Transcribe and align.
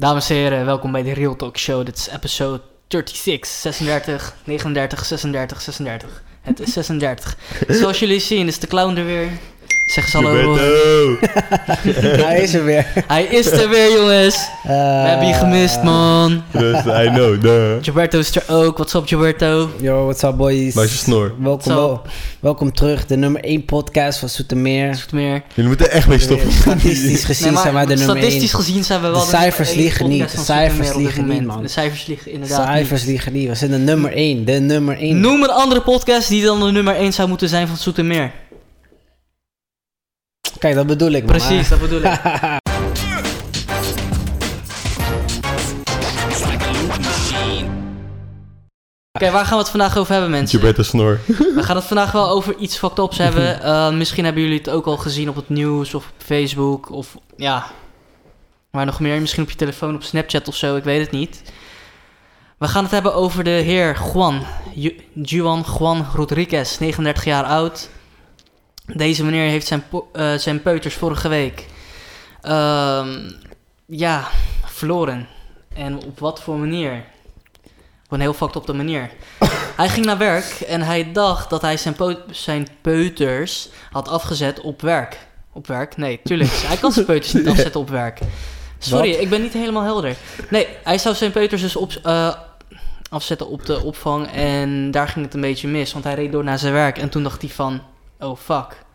Dames 0.00 0.30
en 0.30 0.36
heren, 0.36 0.64
welkom 0.64 0.92
bij 0.92 1.02
de 1.02 1.12
Real 1.12 1.36
Talk 1.36 1.58
Show. 1.58 1.84
Dit 1.86 1.96
is 1.96 2.08
episode 2.08 2.60
36, 2.88 3.46
36, 3.46 4.34
39, 4.44 5.04
36, 5.04 5.60
36. 5.60 6.22
Het 6.40 6.60
is 6.60 6.72
36. 6.72 7.36
Zoals 7.68 7.98
jullie 7.98 8.20
zien 8.20 8.46
is 8.46 8.58
de 8.58 8.66
clown 8.66 8.96
er 8.96 9.04
weer. 9.04 9.30
Zeg 9.88 10.04
eens 10.04 10.12
hallo. 10.12 10.56
Hij 12.26 12.40
is 12.42 12.54
er 12.54 12.64
weer. 12.64 12.86
Hij 13.06 13.24
is 13.24 13.46
er 13.46 13.68
weer, 13.68 13.92
jongens. 13.92 14.48
We 14.62 14.72
hebben 14.72 15.26
je 15.26 15.34
gemist, 15.34 15.82
man. 15.82 16.42
Dus, 16.52 16.78
I 16.84 17.08
know, 17.08 17.40
duh. 17.42 17.72
Gilberto 17.82 18.18
is 18.18 18.36
er 18.36 18.42
ook. 18.48 18.76
What's 18.76 18.94
up, 18.94 19.06
Gilberto? 19.06 19.70
Yo, 19.80 20.04
what's 20.04 20.22
up 20.22 20.36
boys? 20.36 20.74
Maar 20.74 20.84
is 20.84 20.92
je 20.92 20.98
snor. 20.98 21.34
Welkom, 21.38 21.74
wel- 21.74 22.02
welkom 22.40 22.72
terug, 22.72 23.06
de 23.06 23.16
nummer 23.16 23.44
1 23.44 23.64
podcast 23.64 24.18
van 24.18 24.28
Soetermeer. 24.28 24.88
Is 24.90 25.00
het 25.00 25.12
meer? 25.12 25.42
Jullie 25.54 25.68
moeten 25.70 25.90
echt 25.90 26.08
mee 26.08 26.18
stoppen. 26.18 26.52
Statistisch 26.52 27.24
gezien 27.24 27.44
Nee, 27.44 27.52
maar 27.54 27.62
zijn 27.62 27.74
wij 27.74 27.86
de 27.86 27.94
nummer 27.94 28.16
1. 28.16 28.22
statistisch 28.24 28.52
gezien 28.52 28.84
zijn 28.84 29.00
we 29.00 29.08
wel 29.08 29.20
De 29.20 29.26
cijfers 29.26 29.68
nummer 29.68 29.74
één 29.76 29.82
liegen 29.84 30.08
niet, 30.08 30.30
de 30.32 30.38
cijfers 30.44 30.94
liegen 30.94 31.26
niet, 31.26 31.46
man. 31.46 31.62
De 31.62 31.68
cijfers 31.68 32.06
liegen 32.06 32.32
inderdaad 32.32 32.66
Cijfers 32.66 33.00
niet. 33.00 33.10
liegen 33.10 33.32
niet. 33.32 33.48
We 33.48 33.54
zijn 33.54 33.70
de 33.70 33.76
nummer 33.78 34.12
1. 34.12 34.44
De 34.44 34.52
nummer 34.52 34.98
1. 34.98 35.20
Noem 35.20 35.42
een 35.42 35.50
andere 35.50 35.80
podcast 35.80 36.28
die 36.28 36.44
dan 36.44 36.60
de 36.60 36.72
nummer 36.72 36.94
1 36.96 37.12
zou 37.12 37.28
moeten 37.28 37.48
zijn 37.48 37.66
van 37.68 37.76
Zoetermeer. 37.76 38.30
Kijk, 40.58 40.74
dat 40.74 40.86
bedoel 40.86 41.10
ik, 41.10 41.22
man. 41.24 41.36
Precies, 41.36 41.68
dat 41.68 41.80
bedoel 41.80 42.02
ik. 42.02 42.20
Oké, 49.12 49.30
waar 49.30 49.44
gaan 49.44 49.56
we 49.56 49.62
het 49.62 49.70
vandaag 49.70 49.96
over 49.96 50.12
hebben, 50.12 50.30
mensen? 50.30 50.58
Gilberto 50.58 50.82
snor. 50.82 51.20
We 51.54 51.62
gaan 51.62 51.76
het 51.76 51.84
vandaag 51.84 52.12
wel 52.12 52.28
over 52.28 52.56
iets 52.56 52.78
fucked 52.78 52.98
ups 52.98 53.18
hebben. 53.18 53.46
Eh, 53.68 53.90
misschien 53.90 54.24
hebben 54.24 54.42
jullie 54.42 54.58
het 54.58 54.70
ook 54.70 54.86
al 54.86 54.96
gezien 54.96 55.28
op 55.28 55.36
het 55.36 55.48
nieuws 55.48 55.94
of 55.94 56.04
op 56.04 56.12
Facebook 56.24 56.90
of 56.90 57.16
ja, 57.36 57.66
waar 58.70 58.86
nog 58.86 59.00
meer. 59.00 59.20
Misschien 59.20 59.42
op 59.42 59.50
je 59.50 59.56
telefoon, 59.56 59.94
op 59.94 60.02
Snapchat 60.02 60.48
of 60.48 60.54
zo, 60.56 60.76
ik 60.76 60.84
weet 60.84 61.00
het 61.00 61.10
niet. 61.10 61.42
We 62.58 62.68
gaan 62.68 62.82
het 62.82 62.92
hebben 62.92 63.14
over 63.14 63.44
de 63.44 63.50
heer 63.50 63.98
Juan, 64.12 64.42
Ju- 64.74 64.96
Juan 65.22 65.64
Juan 65.78 66.06
Rodriguez, 66.14 66.78
39 66.78 67.24
jaar 67.24 67.44
oud. 67.44 67.88
Deze 68.94 69.24
meneer 69.24 69.48
heeft 69.48 69.66
zijn, 69.66 69.84
eh, 70.12 70.34
zijn 70.34 70.62
peuters 70.62 70.94
vorige 70.94 71.28
week 71.28 71.66
ehm, 72.40 73.30
ja, 73.86 74.28
verloren. 74.64 75.28
En 75.74 76.04
op 76.04 76.18
wat 76.18 76.42
voor 76.42 76.56
manier? 76.56 77.04
Op 78.04 78.12
een 78.12 78.20
heel 78.20 78.34
fucked 78.34 78.56
op 78.56 78.66
de 78.66 78.72
manier. 78.72 79.10
Hij 79.76 79.88
ging 79.88 80.06
naar 80.06 80.18
werk 80.18 80.44
en 80.44 80.82
hij 80.82 81.12
dacht 81.12 81.50
dat 81.50 81.62
hij 81.62 81.76
zijn, 81.76 81.96
zijn 82.30 82.68
peuters 82.80 83.68
had 83.90 84.08
afgezet 84.08 84.60
op 84.60 84.80
werk. 84.80 85.18
Op 85.52 85.66
werk? 85.66 85.96
Nee, 85.96 86.20
tuurlijk. 86.24 86.50
Hij 86.70 86.76
kan 86.76 86.92
zijn 86.92 87.04
peuters 87.04 87.32
niet 87.32 87.48
afzetten 87.48 87.80
op 87.80 87.90
werk. 87.90 88.20
Sorry, 88.78 89.10
ik 89.10 89.28
ben 89.28 89.42
niet 89.42 89.52
helemaal 89.52 89.82
helder. 89.82 90.16
Nee, 90.50 90.66
hij 90.84 90.98
zou 90.98 91.14
zijn 91.14 91.32
peuters 91.32 91.62
dus 91.62 91.76
op, 91.76 91.92
eh, 92.02 92.34
afzetten 93.10 93.48
op 93.48 93.66
de 93.66 93.82
opvang 93.82 94.26
en 94.32 94.90
daar 94.90 95.08
ging 95.08 95.24
het 95.24 95.34
een 95.34 95.40
beetje 95.40 95.68
mis. 95.68 95.92
Want 95.92 96.04
hij 96.04 96.14
reed 96.14 96.32
door 96.32 96.44
naar 96.44 96.58
zijn 96.58 96.72
werk 96.72 96.98
en 96.98 97.08
toen 97.08 97.22
dacht 97.22 97.40
hij 97.40 97.50
van, 97.50 97.82
oh 98.18 98.36
fuck. 98.36 98.86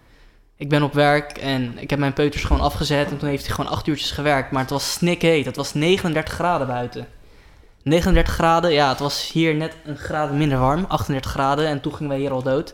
Ik 0.56 0.70
ben 0.70 0.84
op 0.84 0.94
werk 0.94 1.38
en 1.38 1.78
ik 1.78 1.90
heb 1.90 2.00
mijn 2.00 2.14
peuters 2.14 2.44
gewoon 2.44 2.62
afgezet 2.62 3.12
en 3.12 3.18
toen 3.18 3.30
heeft 3.30 3.46
hij 3.46 3.56
gewoon 3.56 3.72
acht 3.72 3.88
uurtjes 3.88 4.12
gewerkt. 4.12 4.52
Maar 4.52 4.62
het 4.62 4.70
was 4.70 4.92
snikheet, 4.92 5.46
het 5.46 5.56
was 5.56 5.74
39 5.74 6.34
graden 6.34 6.68
buiten. 6.68 7.08
39 7.84 8.34
graden, 8.34 8.72
ja, 8.72 8.90
het 8.90 9.00
was 9.00 9.32
hier 9.32 9.56
net 9.56 9.76
een 9.86 9.98
graad 9.98 10.32
minder 10.32 10.60
warm, 10.60 10.86
38 10.88 11.32
graden 11.32 11.68
en 11.68 11.82
toen 11.82 11.94
gingen 11.94 12.12
wij 12.12 12.20
hier 12.20 12.32
al 12.32 12.44
dood. 12.44 12.74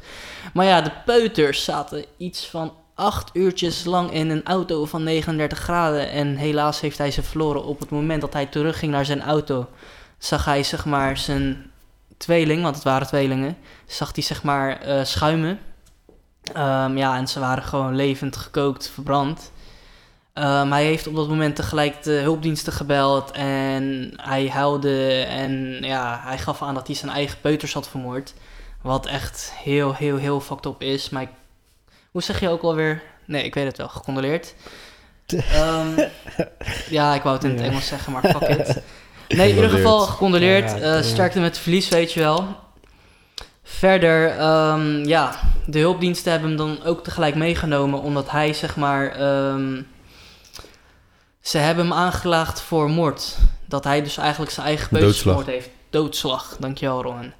Maar 0.53 0.65
ja, 0.65 0.81
de 0.81 0.91
peuters 1.05 1.63
zaten 1.63 2.05
iets 2.17 2.47
van 2.47 2.73
8 2.95 3.29
uurtjes 3.33 3.83
lang 3.85 4.11
in 4.11 4.29
een 4.29 4.45
auto 4.45 4.85
van 4.85 5.03
39 5.03 5.59
graden 5.59 6.09
en 6.09 6.35
helaas 6.35 6.79
heeft 6.79 6.97
hij 6.97 7.11
ze 7.11 7.23
verloren 7.23 7.63
op 7.63 7.79
het 7.79 7.89
moment 7.89 8.21
dat 8.21 8.33
hij 8.33 8.45
terugging 8.45 8.91
naar 8.91 9.05
zijn 9.05 9.21
auto. 9.21 9.67
Zag 10.17 10.45
hij 10.45 10.63
zeg 10.63 10.85
maar 10.85 11.17
zijn 11.17 11.71
tweeling, 12.17 12.61
want 12.61 12.75
het 12.75 12.83
waren 12.83 13.07
tweelingen, 13.07 13.57
zag 13.85 14.11
hij 14.13 14.23
zeg 14.23 14.43
maar 14.43 14.81
eh, 14.81 15.03
schuimen. 15.03 15.59
Ehm, 16.53 16.97
ja, 16.97 17.15
en 17.17 17.27
ze 17.27 17.39
waren 17.39 17.63
gewoon 17.63 17.95
levend 17.95 18.37
gekookt, 18.37 18.89
verbrand. 18.93 19.51
Ehm, 20.33 20.71
hij 20.71 20.83
heeft 20.85 21.07
op 21.07 21.15
dat 21.15 21.27
moment 21.27 21.55
tegelijk 21.55 22.03
de 22.03 22.11
hulpdiensten 22.11 22.73
gebeld 22.73 23.31
en 23.31 24.13
hij 24.15 24.49
huilde 24.49 25.23
en 25.23 25.77
ja, 25.81 26.19
hij 26.23 26.37
gaf 26.37 26.61
aan 26.61 26.73
dat 26.73 26.87
hij 26.87 26.95
zijn 26.95 27.11
eigen 27.11 27.37
peuters 27.41 27.73
had 27.73 27.89
vermoord. 27.89 28.33
Wat 28.81 29.05
echt 29.05 29.51
heel, 29.63 29.93
heel, 29.95 30.17
heel 30.17 30.39
fucked 30.41 30.65
up 30.65 30.81
is. 30.81 31.09
Maar 31.09 31.21
ik- 31.21 31.29
hoe 32.11 32.21
zeg 32.23 32.39
je 32.39 32.49
ook 32.49 32.61
alweer? 32.61 33.01
Nee, 33.25 33.43
ik 33.43 33.53
weet 33.53 33.65
het 33.65 33.77
wel, 33.77 33.87
gecondoleerd. 33.89 34.53
Ehm, 35.53 36.01
ja, 36.89 37.13
ik 37.15 37.21
wou 37.21 37.35
het 37.35 37.43
in 37.45 37.51
het. 37.51 37.59
Engels 37.61 37.87
zeggen, 37.87 38.11
maar 38.13 38.21
fuck 38.25 38.41
it. 38.41 38.81
Nee, 39.27 39.49
in 39.49 39.55
ieder 39.55 39.69
geval 39.69 39.99
gecondoleerd. 39.99 40.71
Eh, 40.81 41.01
sterkte 41.03 41.39
met 41.39 41.49
het 41.49 41.59
verlies, 41.59 41.89
weet 41.89 42.13
je 42.13 42.19
wel. 42.19 42.55
Verder, 43.77 44.29
ehm, 44.37 45.03
ja, 45.07 45.39
de 45.65 45.79
hulpdiensten 45.79 46.31
hebben 46.31 46.49
hem 46.49 46.57
dan 46.57 46.83
ook 46.83 47.03
tegelijk 47.03 47.35
meegenomen, 47.35 48.01
omdat 48.01 48.31
hij 48.31 48.53
zeg 48.53 48.75
maar. 48.75 49.11
ehm, 49.11 49.81
ze 51.41 51.57
hebben 51.57 51.87
hem 51.87 51.93
aangeklaagd 51.93 52.61
voor 52.61 52.89
moord. 52.89 53.37
Dat 53.65 53.83
hij 53.83 54.03
dus 54.03 54.17
eigenlijk 54.17 54.51
zijn 54.51 54.67
eigen 54.67 55.13
vermoord 55.13 55.45
heeft. 55.45 55.69
Doodslag, 55.89 56.57
dankjewel 56.59 57.01
Ron. 57.01 57.33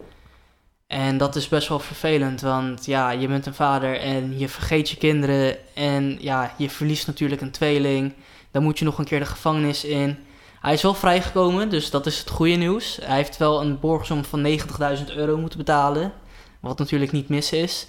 En 0.88 1.18
dat 1.18 1.36
is 1.36 1.48
best 1.48 1.68
wel 1.68 1.80
vervelend, 1.80 2.42
want 2.42 2.86
ja, 2.86 3.12
je 3.12 3.28
bent 3.28 3.46
een 3.46 3.54
vader 3.54 4.00
en 4.00 4.40
je 4.40 4.50
vergeet 4.50 4.90
je 4.90 4.98
kinderen. 4.98 5.58
En 5.74 6.18
ja, 6.20 6.54
je 6.58 6.70
verliest 6.70 7.08
natuurlijk 7.08 7.42
een 7.42 7.52
tweeling. 7.52 8.14
Dan 8.52 8.64
moet 8.64 8.80
je 8.80 8.86
nog 8.86 8.98
een 8.98 9.06
keer 9.06 9.20
de 9.20 9.26
gevangenis 9.26 9.84
in. 9.84 10.18
Hij 10.62 10.74
is 10.74 10.82
wel 10.82 10.94
vrijgekomen, 10.94 11.70
dus 11.70 11.90
dat 11.90 12.06
is 12.06 12.20
het 12.20 12.30
goede 12.30 12.56
nieuws. 12.56 13.00
Hij 13.02 13.16
heeft 13.16 13.38
wel 13.38 13.62
een 13.62 13.80
borgsom 13.80 14.26
van 14.26 14.46
90.000 14.46 15.16
euro 15.16 15.38
moeten 15.38 15.58
betalen. 15.58 16.14
Wat 16.60 16.80
natuurlijk 16.80 17.12
niet 17.12 17.30
mis 17.30 17.52
is. 17.52 17.88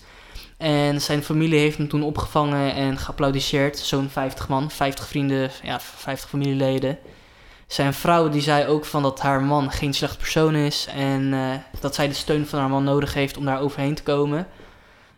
En 0.57 1.01
zijn 1.01 1.23
familie 1.23 1.59
heeft 1.59 1.77
hem 1.77 1.89
toen 1.89 2.03
opgevangen 2.03 2.75
en 2.75 2.99
geapplaudiseerd. 2.99 3.79
Zo'n 3.79 4.09
50 4.09 4.49
man, 4.49 4.71
50 4.71 5.07
vrienden, 5.07 5.51
ja, 5.63 5.81
50 5.81 6.29
familieleden. 6.29 6.99
Zijn 7.67 7.95
vrouw 7.95 8.29
die 8.29 8.41
zei 8.41 8.67
ook 8.67 8.85
van 8.85 9.03
dat 9.03 9.21
haar 9.21 9.43
man 9.43 9.71
geen 9.71 9.95
slecht 9.95 10.19
persoon 10.19 10.55
is. 10.55 10.87
En 10.95 11.33
eh, 11.35 11.81
dat 11.81 11.95
zij 11.95 12.09
de 12.09 12.15
steun 12.15 12.47
van 12.47 12.59
haar 12.59 12.69
man 12.69 12.85
nodig 12.85 13.15
heeft 13.15 13.37
om 13.37 13.45
daar 13.45 13.61
overheen 13.61 13.95
te 13.95 14.03
komen. 14.03 14.47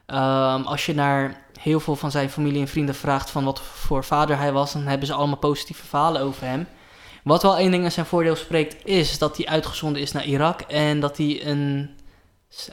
Ehm, 0.07 0.63
als 0.63 0.87
je 0.87 0.95
naar 0.95 1.41
heel 1.61 1.81
veel 1.81 1.97
van 1.97 2.11
zijn 2.11 2.31
familie 2.31 2.61
en 2.61 2.69
vrienden 2.69 2.95
vraagt 2.95 3.31
van 3.31 3.45
wat 3.45 3.61
voor 3.61 4.05
vader 4.05 4.39
hij 4.39 4.53
was, 4.53 4.73
dan 4.73 4.87
hebben 4.87 5.07
ze 5.07 5.15
allemaal 5.15 5.37
positieve 5.37 5.87
verhalen 5.87 6.23
over 6.23 6.47
hem. 6.47 6.67
Wat 7.23 7.43
wel 7.43 7.57
één 7.57 7.71
ding 7.71 7.85
in 7.85 7.93
zijn 7.93 8.07
voordeel 8.07 8.37
spreekt, 8.37 8.87
is 8.87 9.19
dat 9.19 9.37
hij 9.37 9.47
uitgezonden 9.47 10.03
is 10.03 10.13
naar 10.13 10.25
Irak 10.25 10.61
en 10.61 11.01
dat 11.01 11.17
hij 11.17 11.47
een 11.47 11.91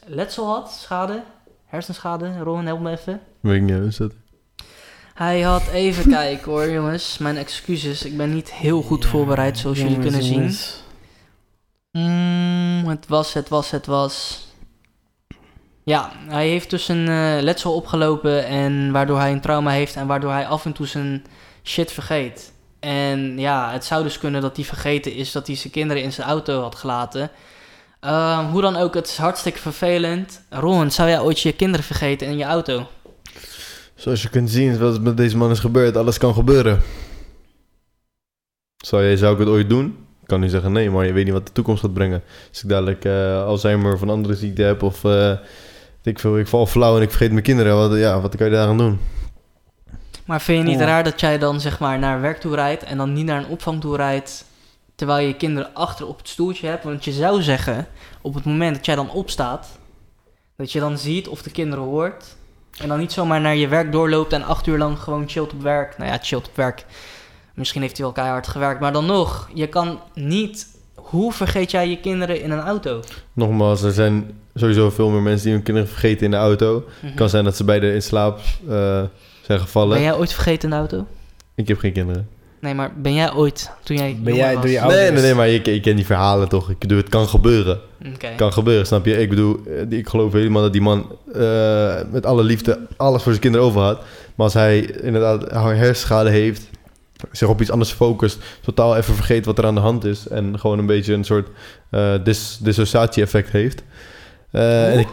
letsel 0.06 0.48
had, 0.48 0.72
schade, 0.72 1.24
hersenschade. 1.66 2.40
Ron, 2.40 2.66
help 2.66 2.80
me 2.80 2.92
even. 2.92 3.22
Weet 3.40 3.56
ik 3.56 3.62
niet, 3.62 3.84
is 3.84 3.98
dat? 3.98 4.14
Hij 5.14 5.42
had 5.42 5.68
even 5.68 6.12
kijken 6.20 6.52
hoor, 6.52 6.70
jongens. 6.70 7.18
Mijn 7.18 7.38
excuses, 7.38 8.06
ik 8.06 8.18
ben 8.18 8.34
niet 8.34 8.54
heel 8.54 8.82
goed 8.82 9.06
voorbereid, 9.06 9.58
zoals 9.58 9.78
jullie 9.78 10.00
kunnen 10.00 10.24
zien. 10.24 10.56
Mm, 11.92 12.88
het 12.88 13.08
was, 13.08 13.34
het 13.34 13.50
was, 13.50 13.72
het 13.72 13.86
was. 13.86 14.48
Ja, 15.84 16.12
hij 16.28 16.48
heeft 16.48 16.70
dus 16.70 16.88
een 16.88 17.08
eh, 17.08 17.42
letsel 17.42 17.76
opgelopen 17.76 18.46
en 18.46 18.92
waardoor 18.92 19.18
hij 19.18 19.32
een 19.32 19.42
trauma 19.42 19.72
heeft 19.72 19.96
en 19.96 20.08
waardoor 20.08 20.32
hij 20.32 20.48
af 20.48 20.66
en 20.66 20.74
toe 20.74 20.88
zijn 20.88 21.26
shit 21.64 21.92
vergeet. 21.92 22.54
En 22.80 23.40
ja, 23.40 23.72
het 23.72 23.86
zou 23.86 24.04
dus 24.04 24.18
kunnen 24.18 24.42
dat 24.42 24.56
hij 24.56 24.66
vergeten 24.66 25.14
is 25.14 25.32
dat 25.32 25.48
hij 25.48 25.56
zijn 25.56 25.74
kinderen 25.74 26.04
in 26.04 26.12
zijn 26.12 26.28
auto 26.28 26.62
had 26.62 26.76
gelaten. 26.76 27.32
Ehm, 28.00 28.46
hoe 28.46 28.62
dan 28.62 28.76
ook, 28.76 28.94
het 28.94 29.08
is 29.08 29.18
hartstikke 29.18 29.60
vervelend. 29.60 30.42
Ron, 30.50 30.92
zou 30.92 31.10
jij 31.10 31.20
ooit 31.20 31.40
je 31.40 31.52
kinderen 31.52 31.86
vergeten 31.86 32.28
in 32.28 32.38
je 32.38 32.44
auto? 32.44 32.88
Zoals 33.96 34.22
je 34.22 34.30
kunt 34.30 34.50
zien, 34.50 34.78
wat 34.78 35.02
met 35.02 35.18
deze 35.18 35.38
man 35.38 35.52
is 35.52 35.60
gebeurd, 35.60 35.98
alles 35.98 36.18
kan 36.18 36.34
gebeuren. 36.34 36.82
Zou, 38.78 39.04
jij, 39.04 39.18
zou 39.18 39.34
ik 39.34 39.40
het 39.40 39.48
ooit 39.48 39.70
doen? 39.70 39.86
Ik 40.22 40.28
kan 40.28 40.40
nu 40.40 40.50
zeggen 40.50 40.72
nee, 40.72 40.90
maar 40.90 41.06
je 41.06 41.14
weet 41.14 41.24
niet 41.24 41.34
wat 41.34 41.48
de 41.48 41.52
toekomst 41.52 41.82
gaat 41.82 41.94
brengen. 41.94 42.24
Als 42.50 42.64
ik 42.64 42.70
dadelijk 42.70 43.06
eh 43.06 43.44
Alzheimer 43.44 43.94
of 43.94 44.04
andere 44.04 44.36
ziekte 44.36 44.62
heb 44.62 44.84
of 44.84 45.04
eh, 45.04 45.38
ik 46.04 46.48
val 46.48 46.66
flauw 46.66 46.96
en 46.96 47.02
ik 47.02 47.10
vergeet 47.10 47.32
mijn 47.32 47.44
kinderen, 47.44 47.76
wat, 47.76 47.98
ja, 47.98 48.22
wat 48.22 48.36
kan 48.36 48.48
je 48.48 48.54
daar 48.54 48.68
aan 48.68 48.78
doen? 48.78 49.00
Maar 50.30 50.42
vind 50.42 50.58
je 50.64 50.70
niet 50.70 50.80
Ja. 50.80 50.86
raar 50.86 51.04
dat 51.04 51.20
jij 51.20 51.38
dan 51.38 51.60
zeg 51.60 51.80
maar 51.80 52.00
naar 52.00 52.22
werk 52.22 52.40
toe 52.40 52.56
rijdt 52.56 52.84
en 52.84 52.98
dan 52.98 53.14
niet 53.14 53.26
naar 53.26 53.38
een 53.38 53.50
opvang 53.50 53.82
toe 53.82 53.96
rijdt, 53.96 54.46
terwijl 54.96 55.22
je 55.22 55.28
je 55.28 55.36
kinderen 55.36 55.74
achter 55.74 56.08
op 56.08 56.18
het 56.18 56.28
stoeltje 56.28 56.68
hebt? 56.68 56.84
Want 56.84 57.06
je 57.06 57.12
zou 57.12 57.42
zeggen, 57.42 57.88
op 58.22 58.34
het 58.34 58.46
moment 58.46 58.76
dat 58.76 58.86
jij 58.86 58.96
dan 58.96 59.12
opstaat, 59.12 59.68
dat 60.56 60.72
je 60.72 60.80
dan 60.80 60.98
ziet 60.98 61.28
of 61.28 61.42
de 61.42 61.52
kinderen 61.52 61.84
hoort. 61.84 62.36
En 62.78 62.88
dan 62.88 63.00
niet 63.00 63.12
zomaar 63.12 63.42
naar 63.42 63.56
je 63.56 63.68
werk 63.68 63.92
doorloopt 63.92 64.34
en 64.34 64.44
acht 64.44 64.68
uur 64.68 64.78
lang 64.78 65.00
gewoon 65.00 65.30
chillt 65.30 65.54
op 65.54 65.62
werk. 65.62 65.98
Nou 65.98 66.12
ja, 66.12 66.18
chillt 66.22 66.48
op 66.48 66.56
werk. 66.56 66.86
Misschien 67.54 67.82
heeft 67.82 67.98
hij 67.98 68.06
wel 68.06 68.16
keihard 68.16 68.48
gewerkt, 68.48 68.80
maar 68.80 68.94
dan 68.94 69.06
nog, 69.06 69.50
je 69.54 69.68
kan 69.68 70.00
niet. 70.14 70.68
Hoe 70.96 71.34
vergeet 71.34 71.72
jij 71.72 71.90
je 71.90 72.00
kinderen 72.00 72.42
in 72.42 72.52
een 72.52 72.60
auto? 72.60 73.00
Nogmaals, 73.34 73.82
er 73.82 73.92
zijn 73.92 74.40
sowieso 74.54 74.90
veel 74.90 75.10
meer 75.10 75.22
mensen 75.22 75.46
die 75.46 75.54
hun 75.54 75.64
kinderen 75.64 75.90
vergeten 75.90 76.26
in 76.26 76.32
de 76.32 76.38
auto. 76.38 76.84
Het 77.00 77.14
kan 77.14 77.30
zijn 77.30 77.44
dat 77.44 77.56
ze 77.56 77.64
beide 77.64 77.94
in 77.94 78.02
slaap 78.02 78.40
eh, 78.70 79.02
zijn 79.50 79.62
gevallen. 79.62 79.94
Ben 79.94 80.02
jij 80.02 80.16
ooit 80.16 80.34
vergeten 80.34 80.64
in 80.64 80.70
de 80.70 80.76
auto? 80.76 81.06
Ik 81.56 81.68
heb 81.68 81.78
geen 81.80 81.94
kinderen. 81.94 82.28
Nee, 82.62 82.74
maar 82.74 82.92
ben 83.02 83.14
jij 83.14 83.34
ooit, 83.34 83.72
toen 83.84 83.98
jij 83.98 84.20
Ben 84.24 84.36
jij 84.36 84.54
was... 84.54 84.62
door 84.64 84.72
je 84.72 84.80
Nee, 84.80 84.86
ouders? 84.86 85.12
nee, 85.12 85.22
nee, 85.22 85.34
maar 85.34 85.48
je, 85.48 85.74
je 85.74 85.80
kent 85.80 85.96
die 85.96 86.06
verhalen 86.06 86.50
toch? 86.50 86.70
Ik 86.70 86.80
bedoel, 86.80 86.98
het 86.98 87.10
kan 87.10 87.28
gebeuren. 87.28 87.80
Oké. 88.14 88.30
kan 88.36 88.54
gebeuren, 88.54 88.86
snap 88.86 89.06
je? 89.06 89.18
Ik 89.22 89.30
bedoel, 89.30 89.60
eh, 89.92 89.98
ik 89.98 90.10
geloof 90.10 90.34
helemaal 90.34 90.62
dat 90.62 90.72
die 90.72 90.82
man 90.82 91.16
eh, 91.34 91.96
met 92.12 92.26
alle 92.26 92.44
liefde 92.44 92.80
alles 92.98 93.22
voor 93.22 93.32
zijn 93.32 93.42
kinderen 93.44 93.68
over 93.68 93.82
had. 93.82 93.98
Maar 94.36 94.46
als 94.46 94.54
hij 94.54 94.80
inderdaad 94.82 95.52
hersenschade 95.52 96.30
heeft, 96.30 96.70
zich 97.32 97.48
op 97.48 97.62
iets 97.62 97.72
anders 97.72 97.92
focust, 97.92 98.38
totaal 98.62 98.98
even 98.98 99.16
vergeet 99.16 99.46
wat 99.46 99.58
er 99.58 99.66
aan 99.66 99.76
de 99.76 99.82
hand 99.82 100.06
is 100.06 100.28
en 100.28 100.60
gewoon 100.60 100.80
een 100.80 100.86
beetje 100.86 101.14
een 101.14 101.24
soort 101.26 101.48
eh, 101.90 102.14
dis 102.24 102.58
dissociatie-effect 102.62 103.52
heeft. 103.52 103.84
Eh, 104.52 104.94
en 104.94 105.00
ik- 105.00 105.08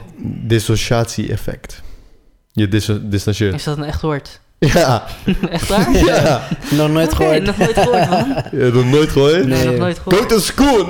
Dissociatie-effect. 0.48 1.82
Je 2.56 2.68
dis 2.68 2.88
distancieert. 3.02 3.54
Is 3.54 3.64
dat 3.64 3.76
een 3.76 3.84
echt 3.84 4.00
woord? 4.00 4.40
Ja, 4.58 5.04
echt 5.50 5.68
waar? 5.68 5.96
ja. 6.04 6.48
Nog 6.70 6.88
nooit 6.90 7.14
gehoord. 7.14 7.42
nog 7.42 7.56
nooit 7.58 7.78
gehoord, 7.78 8.10
man. 8.10 8.28
Je 8.52 8.58
hebt 8.58 8.76
het 8.76 8.84
nooit 8.86 9.08
gehoord? 9.10 9.46
Nee, 9.46 9.56
Nee. 9.58 9.64
nog 9.66 9.76
nooit 9.76 9.98
Go 9.98 10.10
gehoord. 10.10 10.28
to 10.28 10.38
school! 10.38 10.86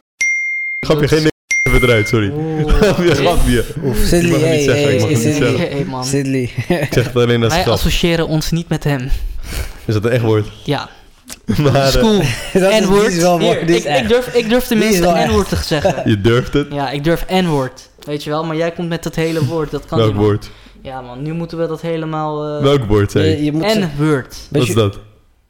Grapje, 0.80 1.08
geen 1.08 1.30
even 1.62 1.82
eruit, 1.82 2.08
sorry. 2.08 2.32
Grapje, 2.66 3.14
grapje. 3.14 3.64
Oef, 3.84 3.96
Ik 3.96 3.96
mag 4.00 4.08
Sidley, 4.08 4.56
niet 4.56 4.64
zeggen, 4.64 4.92
ik 4.92 4.98
hey, 4.98 4.98
mag 4.98 5.08
het 5.08 5.08
niet 5.08 5.18
Sidley. 5.18 5.50
zeggen. 5.50 5.70
Hey, 5.76 5.84
man. 5.84 6.04
Sidley. 6.04 6.42
Ik 6.68 6.88
zeg 6.92 7.04
het 7.04 7.16
alleen 7.16 7.42
als 7.44 7.52
Wij 7.54 7.64
associëren 7.66 8.26
ons 8.28 8.50
niet 8.50 8.68
met 8.68 8.84
hem. 8.84 9.10
Is 9.84 9.94
dat 9.94 10.04
een 10.04 10.10
echt 10.10 10.22
woord? 10.22 10.46
Ja. 10.64 10.88
Maar 11.56 11.74
eh, 11.74 11.86
School. 11.86 12.22
N-woord. 12.54 13.12
ik, 13.70 13.84
ik, 13.84 14.08
durf, 14.08 14.34
ik 14.34 14.48
durf 14.48 14.64
tenminste. 14.66 15.24
N-woord 15.26 15.48
te 15.48 15.56
zeggen. 15.56 16.02
je 16.10 16.20
durft 16.20 16.52
het. 16.52 16.66
Ja, 16.72 16.90
ik 16.90 17.04
durf 17.04 17.24
N-woord. 17.30 17.88
Weet 18.04 18.24
je 18.24 18.30
wel, 18.30 18.44
maar 18.44 18.56
jij 18.56 18.70
komt 18.70 18.88
met 18.88 19.02
dat 19.02 19.14
hele 19.14 19.44
woord. 19.44 19.70
Dat 19.70 19.84
kan 19.86 19.98
Welk 19.98 20.10
niet, 20.10 20.20
man. 20.20 20.28
woord? 20.28 20.50
Ja, 20.86 21.00
man, 21.00 21.22
nu 21.22 21.32
moeten 21.32 21.58
we 21.58 21.66
dat 21.66 21.80
helemaal. 21.80 22.56
eh 22.56 22.62
Welk 22.62 22.84
woord 22.84 23.10
zei 23.10 23.28
Je, 23.28 23.44
je 23.44 23.52
moet 23.52 23.70
ze- 23.70 23.78
N-word. 23.96 24.36
weet 24.50 24.60
Wat 24.60 24.68
is 24.68 24.74
dat? 24.74 24.98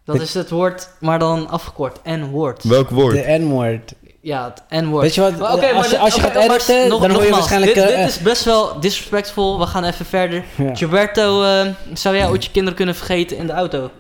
Dat 0.05 0.21
is 0.21 0.35
het 0.35 0.51
woord, 0.51 0.89
maar 1.01 1.19
dan 1.19 1.49
afgekort. 1.49 1.99
N-woord. 2.05 2.65
Welk 2.65 2.91
woord? 2.91 3.15
De 3.15 3.39
N-woord. 3.39 3.93
Ja, 4.21 4.55
het 4.69 4.83
N-woord. 4.85 5.03
Weet 5.03 5.15
je 5.15 5.21
wat? 5.21 5.39
Maar 5.39 5.55
oké, 5.55 5.67
als 5.67 5.73
maar 5.75 5.91
je, 5.91 5.99
als 5.99 6.15
je 6.15 6.21
gaat 6.21 6.35
maar 6.35 6.43
editen, 6.45 6.89
nog- 6.89 7.01
dan 7.01 7.11
hoor 7.11 7.23
je 7.23 7.29
nogmaals, 7.31 7.31
waarschijnlijk... 7.39 7.75
Dit, 7.75 7.85
eh, 7.91 7.97
dit 7.97 8.09
is 8.09 8.19
best 8.19 8.45
wel 8.45 8.81
disrespectful. 8.81 9.59
We 9.59 9.67
gaan 9.67 9.85
even 9.85 10.07
verder. 10.07 10.45
ja. 10.57 10.75
Gilberto, 10.75 11.43
eh, 11.43 11.67
zou 11.95 12.17
jij 12.17 12.29
ooit 12.29 12.45
je 12.45 12.51
kinderen 12.51 12.77
kunnen 12.77 12.95
vergeten 12.95 13.37
in 13.37 13.47
de 13.47 13.53
auto? 13.53 13.91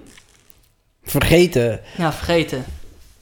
Vergeten. 1.02 1.80
Ja, 1.96 2.12
vergeten. 2.12 2.64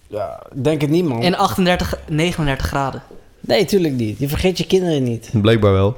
Ja, 0.06 0.42
denk 0.52 0.80
het 0.80 0.90
niet, 0.90 1.04
man. 1.04 1.22
In 1.22 1.36
38, 1.36 1.98
39 2.08 2.66
graden. 2.66 3.02
Nee, 3.40 3.64
tuurlijk 3.64 3.94
niet. 3.94 4.18
Je 4.18 4.28
vergeet 4.28 4.58
je 4.58 4.66
kinderen 4.66 5.02
niet. 5.02 5.30
Blijkbaar 5.32 5.72
wel. 5.72 5.96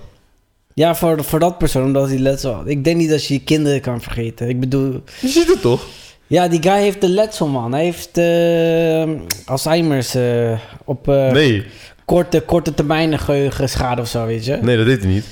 Ja, 0.76 0.94
voor, 0.94 1.24
voor 1.24 1.38
dat 1.38 1.58
persoon, 1.58 1.84
omdat 1.84 2.08
hij 2.08 2.18
letsel 2.18 2.52
had. 2.52 2.66
Ik 2.66 2.84
denk 2.84 2.96
niet 2.96 3.10
dat 3.10 3.26
je 3.26 3.34
je 3.34 3.40
kinderen 3.40 3.80
kan 3.80 4.00
vergeten. 4.00 4.48
Ik 4.48 4.60
bedoel... 4.60 5.02
Je 5.20 5.28
ziet 5.28 5.48
het 5.48 5.60
toch? 5.60 5.86
Ja, 6.26 6.48
die 6.48 6.62
guy 6.62 6.80
heeft 6.80 7.00
de 7.00 7.08
letsel, 7.08 7.48
man. 7.48 7.72
Hij 7.72 7.84
heeft 7.84 8.18
eh, 8.18 9.50
Alzheimer's 9.50 10.14
eh, 10.14 10.58
op 10.84 11.06
Nee, 11.06 11.64
korte, 12.04 12.40
korte 12.40 12.74
termijn 12.74 13.18
geheugenschade 13.18 14.00
of 14.00 14.08
zo, 14.08 14.26
weet 14.26 14.44
je. 14.44 14.58
nee, 14.62 14.76
dat 14.76 14.86
deed 14.86 15.02
hij 15.02 15.12
niet. 15.12 15.26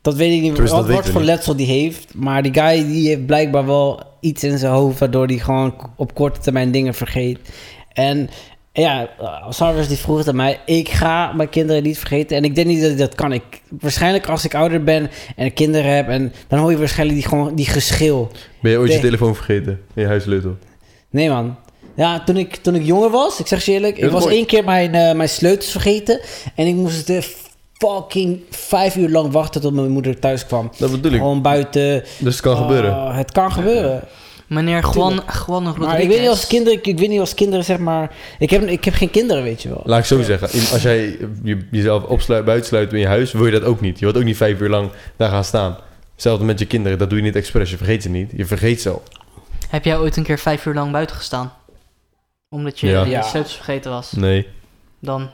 Dat 0.00 0.14
weet 0.14 0.32
ik 0.32 0.40
niet 0.40 0.70
wat, 0.70 1.08
voor 1.08 1.22
letsel 1.22 1.56
die 1.56 1.66
heeft. 1.66 2.14
Maar 2.14 2.42
die 2.42 2.54
guy 2.54 2.86
die 2.86 3.08
heeft 3.08 3.26
blijkbaar 3.26 3.66
wel 3.66 4.02
iets 4.20 4.44
in 4.44 4.58
zijn 4.58 4.72
hoofd... 4.72 4.98
waardoor 4.98 5.26
hij 5.26 5.38
gewoon 5.38 5.74
op 5.96 6.14
korte 6.14 6.40
termijn 6.40 6.70
dingen 6.70 6.94
vergeet. 6.94 7.38
En 7.92 8.30
ja, 8.82 9.08
Sarvis 9.48 9.88
die 9.88 9.96
vroeg 9.96 10.18
het 10.18 10.28
aan 10.28 10.36
mij... 10.36 10.60
ik 10.66 10.88
ga 10.88 11.32
mijn 11.32 11.48
kinderen 11.48 11.82
niet 11.82 11.98
vergeten. 11.98 12.36
En 12.36 12.44
ik 12.44 12.54
denk 12.54 12.66
niet 12.66 12.82
dat 12.82 12.90
ik 12.90 12.98
dat 12.98 13.14
kan. 13.14 13.32
Ik, 13.32 13.62
waarschijnlijk 13.80 14.28
als 14.28 14.44
ik 14.44 14.54
ouder 14.54 14.84
ben 14.84 15.10
en 15.36 15.52
kinderen 15.52 15.94
heb... 15.94 16.08
En, 16.08 16.32
dan 16.48 16.58
hoor 16.58 16.70
je 16.70 16.78
waarschijnlijk 16.78 17.18
die, 17.18 17.28
gewoon, 17.28 17.54
die 17.54 17.66
geschil. 17.66 18.30
Ben 18.60 18.70
je 18.72 18.78
ooit 18.78 18.92
je 18.92 18.98
telefoon 18.98 19.34
vergeten 19.34 19.80
in 19.94 20.02
je 20.02 20.08
huissleutel? 20.08 20.56
Nee, 21.10 21.28
man. 21.28 21.56
Ja, 21.96 22.24
toen 22.24 22.36
ik, 22.36 22.56
toen 22.56 22.74
ik 22.74 22.84
jonger 22.84 23.10
was, 23.10 23.40
ik 23.40 23.46
zeg 23.46 23.64
je 23.64 23.72
eerlijk, 23.72 23.98
ik 23.98 24.10
was 24.10 24.22
mooi. 24.22 24.36
één 24.36 24.46
keer 24.46 24.64
mijn, 24.64 24.94
eh, 24.94 25.14
mijn 25.14 25.28
sleutels 25.28 25.70
vergeten. 25.70 26.20
En 26.54 26.66
ik 26.66 26.74
moest 26.74 27.08
er 27.08 27.26
fucking 27.72 28.40
vijf 28.50 28.96
uur 28.96 29.08
lang 29.08 29.32
wachten 29.32 29.60
tot 29.60 29.74
mijn 29.74 29.90
moeder 29.90 30.18
thuis 30.18 30.46
kwam. 30.46 30.70
Dat 30.78 30.90
bedoel 30.90 31.12
ik. 31.12 31.18
Gewoon 31.18 31.42
buiten. 31.42 32.04
Dus 32.18 32.32
het 32.32 32.42
kan 32.42 32.52
Oh, 32.52 32.60
gebeuren. 32.60 33.14
Het 33.14 33.32
kan 33.32 33.52
gebeuren. 33.52 34.02
Meneer 34.46 34.88
Juan, 34.94 35.12
Juan 35.46 35.64
Rodriguez. 35.64 35.76
Maar 35.86 36.00
ik 36.00 36.08
weet 36.08 36.20
niet 36.20 36.28
als 36.28 36.46
kinderen, 36.46 36.78
ik 36.82 36.98
weet 36.98 37.08
niet 37.08 37.20
als 37.20 37.34
kinderen 37.34 37.64
zeg 37.64 37.78
maar. 37.78 38.14
Ik 38.38 38.50
heb, 38.50 38.62
ik 38.62 38.84
heb 38.84 38.94
geen 38.94 39.10
kinderen, 39.10 39.42
weet 39.42 39.62
je 39.62 39.68
wel. 39.68 39.80
Laat 39.84 39.98
ik 39.98 40.04
zo 40.04 40.22
zeggen. 40.22 40.52
in- 40.52 40.72
Als 40.72 40.82
jij 40.82 41.18
je, 41.42 41.66
jezelf 41.70 42.02
opsluit, 42.04 42.44
buitensluit 42.44 42.92
in 42.92 42.98
je 42.98 43.06
huis, 43.06 43.32
wil 43.32 43.44
je 43.46 43.52
dat 43.52 43.62
ook 43.64 43.80
niet. 43.80 43.98
Je 43.98 44.04
wilt 44.04 44.16
ook 44.16 44.24
niet 44.24 44.36
vijf 44.36 44.60
uur 44.60 44.68
lang 44.68 44.90
daar 45.16 45.30
gaan 45.30 45.44
staan. 45.44 45.76
Hetzelfde 46.12 46.44
met 46.44 46.58
je 46.58 46.66
kinderen. 46.66 46.98
Dat 46.98 47.08
doe 47.08 47.18
je 47.18 47.24
niet 47.24 47.36
expres. 47.36 47.70
Je 47.70 47.76
vergeet 47.76 48.02
ze 48.02 48.08
niet. 48.08 48.30
Je 48.36 48.46
vergeet 48.46 48.80
ze 48.80 48.90
al. 48.90 49.02
Heb 49.68 49.84
jij 49.84 49.98
ooit 49.98 50.16
een 50.16 50.22
keer 50.22 50.38
vijf 50.38 50.66
uur 50.66 50.74
lang 50.74 50.92
buiten 50.92 51.16
gestaan? 51.16 51.52
Omdat 52.48 52.80
je 52.80 52.86
Ja. 52.86 53.04
je 53.04 53.10
Ja. 53.10 53.22
sleutels 53.22 53.54
vergeten 53.54 53.90
was. 53.90 54.12
Nee. 54.12 54.46
Dan, 55.00 55.30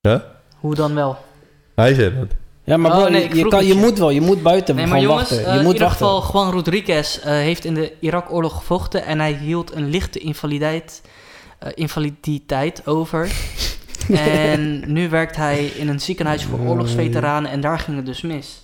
Ja? 0.00 0.24
hoe 0.58 0.74
dan 0.74 0.94
wel? 0.94 1.16
Hij 1.74 1.94
zei 1.94 2.14
dat. 2.18 2.28
Ja, 2.64 2.76
maar 2.76 2.90
Oh, 2.92 2.98
bro, 2.98 3.08
nee, 3.08 3.28
je- 3.28 3.34
je, 3.36 3.48
kan, 3.48 3.76
moet 3.76 3.98
wel, 3.98 4.10
je 4.10 4.20
moet 4.20 4.42
buiten 4.42 4.74
Nee, 4.74 4.86
maar 4.86 4.98
gewoon 4.98 5.10
jongens, 5.10 5.28
wachten. 5.30 5.46
eh, 5.46 5.52
Je 5.52 5.58
in 5.58 5.64
moet 5.64 5.72
ieder 5.72 5.88
wachten. 5.88 6.06
geval, 6.06 6.32
Juan 6.32 6.52
Rodriguez 6.52 7.16
eh, 7.18 7.24
heeft 7.32 7.64
in 7.64 7.74
de 7.74 7.92
Irak-oorlog 8.00 8.56
gevochten 8.56 9.04
en 9.04 9.18
hij 9.18 9.32
hield 9.32 9.72
een 9.74 9.88
lichte 9.90 10.18
invaliditeit, 10.18 11.02
eh, 11.58 11.70
invaliditeit 11.74 12.86
over. 12.86 13.32
en 14.08 14.92
nu 14.92 15.08
werkt 15.08 15.36
hij 15.36 15.64
in 15.64 15.88
een 15.88 16.00
ziekenhuis 16.00 16.44
voor 16.44 16.58
oorlogsveteranen 16.58 17.50
en 17.50 17.60
daar 17.60 17.78
ging 17.78 17.96
het 17.96 18.06
dus 18.06 18.20
mis. 18.22 18.62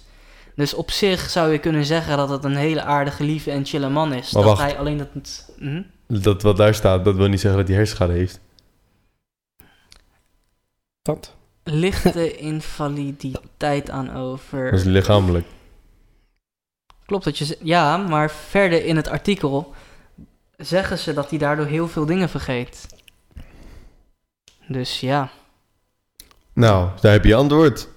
Dus 0.55 0.75
op 0.75 0.91
zich 0.91 1.31
zou 1.31 1.53
je 1.53 1.59
kunnen 1.59 1.85
zeggen 1.85 2.17
dat 2.17 2.29
het 2.29 2.45
een 2.45 2.57
hele 2.57 2.83
aardige, 2.83 3.25
lieve 3.25 3.51
en 3.51 3.65
chille 3.67 3.89
man 3.89 4.13
is. 4.13 4.33
Maar 4.33 4.43
dat 4.43 4.59
wacht. 4.59 4.63
hij 4.71 4.79
alleen 4.79 4.97
dat 4.99 5.09
het... 5.13 5.53
Mhm. 5.59 5.83
Dat 6.07 6.43
wat 6.43 6.57
daar 6.57 6.75
staat, 6.75 7.05
dat 7.05 7.17
wil 7.17 7.29
niet 7.29 7.41
zeggen 7.41 7.59
dat 7.61 7.69
hij 7.69 7.77
hersenschade 7.77 8.13
heeft. 8.13 8.41
Wat? 11.03 11.35
Lichte 11.73 12.37
invaliditeit 12.37 13.91
aan 13.91 14.15
over. 14.15 14.71
Dat 14.71 14.81
is 14.81 14.85
lichamelijk. 14.87 15.47
Klopt 17.07 17.25
dat 17.25 17.39
je... 17.39 17.59
Ja, 17.63 17.97
maar 17.97 18.31
verder 18.31 18.85
in 18.85 18.97
het 18.97 19.09
artikel 19.09 19.75
zeggen 20.57 20.99
ze 20.99 21.13
dat 21.13 21.31
hij 21.31 21.39
daardoor 21.39 21.67
heel 21.67 21.89
veel 21.89 22.07
dingen 22.07 22.29
vergeet. 22.29 22.87
Dus 24.67 25.01
ja. 25.01 25.31
Nou, 26.53 26.89
daar 27.01 27.13
heb 27.13 27.25
je 27.25 27.35
antwoord. 27.35 27.89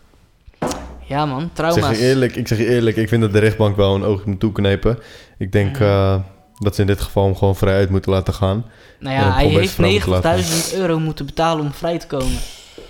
Ja 1.07 1.25
man, 1.25 1.43
Ik 1.43 1.53
trauma's. 1.53 1.85
zeg 1.85 1.97
je 1.99 2.03
eerlijk, 2.05 2.35
ik 2.35 2.47
zeg 2.47 2.57
je 2.57 2.67
eerlijk, 2.67 2.95
ik 2.97 3.07
vind 3.07 3.21
dat 3.21 3.33
de 3.33 3.39
rechtbank 3.39 3.75
wel 3.75 3.95
een 3.95 4.03
oog 4.03 4.25
moet 4.25 4.39
toeknijpen. 4.39 4.99
Ik 5.37 5.51
denk 5.51 5.79
eh, 5.79 6.19
dat 6.59 6.75
ze 6.75 6.81
in 6.81 6.87
dit 6.87 7.01
geval 7.01 7.23
hem 7.25 7.35
gewoon 7.35 7.55
vrij 7.55 7.75
uit 7.75 7.89
moeten 7.89 8.11
laten 8.11 8.33
gaan. 8.33 8.65
Nou 8.99 9.15
Ja, 9.15 9.33
hij 9.33 9.47
heeft 9.47 9.75
te 9.75 10.09
laten. 10.09 10.43
90.000 10.43 10.73
euro 10.77 10.99
moeten 10.99 11.25
betalen 11.25 11.65
om 11.65 11.71
vrij 11.73 11.99
te 11.99 12.07
komen. 12.07 12.37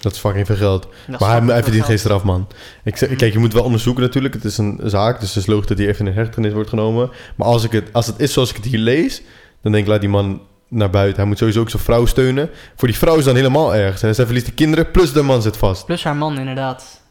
Dat 0.04 0.12
is 0.12 0.18
fucking 0.20 0.46
veel 0.46 0.56
geld. 0.56 0.88
Maar 1.20 1.42
hij, 1.42 1.54
hij 1.54 1.64
verdient 1.64 1.86
geen 1.86 2.00
straf, 2.00 2.24
man. 2.24 2.48
Ik 2.84 2.98
zeg, 2.98 3.16
kijk, 3.16 3.34
je 3.34 3.40
moet 3.40 3.54
wel 3.54 3.64
onderzoeken 3.64 4.04
natuurlijk. 4.04 4.34
Het 4.34 4.46
is 4.46 4.58
een 4.58 4.80
zaak, 4.84 5.20
dus 5.20 5.30
het 5.30 5.38
is 5.38 5.46
logisch 5.46 5.68
dat 5.68 5.78
hij 5.78 5.88
even 5.88 6.08
in 6.08 6.14
hechtenis 6.14 6.54
wordt 6.54 6.70
genomen. 6.70 7.12
Maar 7.36 7.48
als, 7.48 7.64
ik 7.64 7.72
het, 7.72 7.94
als 7.94 8.08
het 8.08 8.20
is 8.20 8.34
zoals 8.34 8.50
ik 8.50 8.56
het 8.56 8.66
hier 8.66 8.80
lees, 8.80 9.22
dan 9.62 9.72
denk 9.72 9.84
ik, 9.84 9.90
laat 9.90 10.00
die 10.00 10.10
man 10.10 10.42
naar 10.68 10.90
buiten. 10.90 11.18
Hij 11.18 11.26
moet 11.26 11.38
sowieso 11.38 11.60
ook 11.60 11.70
zijn 11.70 11.84
vrouw 11.84 12.06
steunen. 12.06 12.50
Voor 12.76 12.88
die 12.88 12.98
vrouw 12.98 13.18
is 13.18 13.24
dan 13.24 13.36
helemaal 13.36 13.76
erg. 13.76 13.98
Zij 13.98 14.14
verliest 14.14 14.46
de 14.46 14.52
kinderen, 14.52 14.92
plus 14.92 15.14
de 15.14 15.22
man 15.22 15.42
zit 15.42 15.58
vast. 15.58 15.86
Plus 15.86 16.04
haar 16.04 16.16
man 16.16 16.40
inderdaad. 16.40 17.02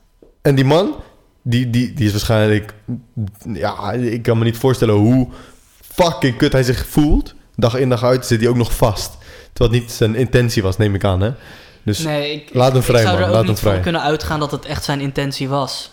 En 0.43 0.55
die 0.55 0.65
man, 0.65 0.95
die, 1.43 1.71
die, 1.71 1.93
die 1.93 2.07
is 2.07 2.13
waarschijnlijk... 2.13 2.75
Ja, 3.53 3.93
ik 3.93 4.23
kan 4.23 4.39
me 4.39 4.45
niet 4.45 4.57
voorstellen 4.57 4.95
hoe 4.95 5.29
fucking 5.81 6.37
kut 6.37 6.53
hij 6.53 6.63
zich 6.63 6.87
voelt. 6.87 7.35
Dag 7.57 7.75
in 7.75 7.89
dag 7.89 8.05
uit 8.05 8.27
zit 8.27 8.41
hij 8.41 8.49
ook 8.49 8.57
nog 8.57 8.77
vast. 8.77 9.19
Terwijl 9.53 9.75
het 9.75 9.83
niet 9.83 9.93
zijn 9.93 10.15
intentie 10.15 10.63
was, 10.63 10.77
neem 10.77 10.95
ik 10.95 11.05
aan, 11.05 11.21
hè? 11.21 11.31
Dus 11.83 11.99
Nee, 11.99 12.33
ik, 12.33 12.55
laat 12.55 12.69
hem 12.73 12.81
ik 12.81 12.85
vrij, 12.87 13.03
zou 13.03 13.13
man. 13.13 13.23
er 13.23 13.29
ook 13.29 13.35
Laat 13.35 13.43
hem 13.45 13.51
niet 13.53 13.61
van 13.61 13.81
kunnen 13.81 14.03
uitgaan 14.03 14.41
dat 14.41 14.51
het 14.51 14.65
echt 14.67 14.85
zijn 14.85 15.01
intentie 15.01 15.49
was. 15.49 15.91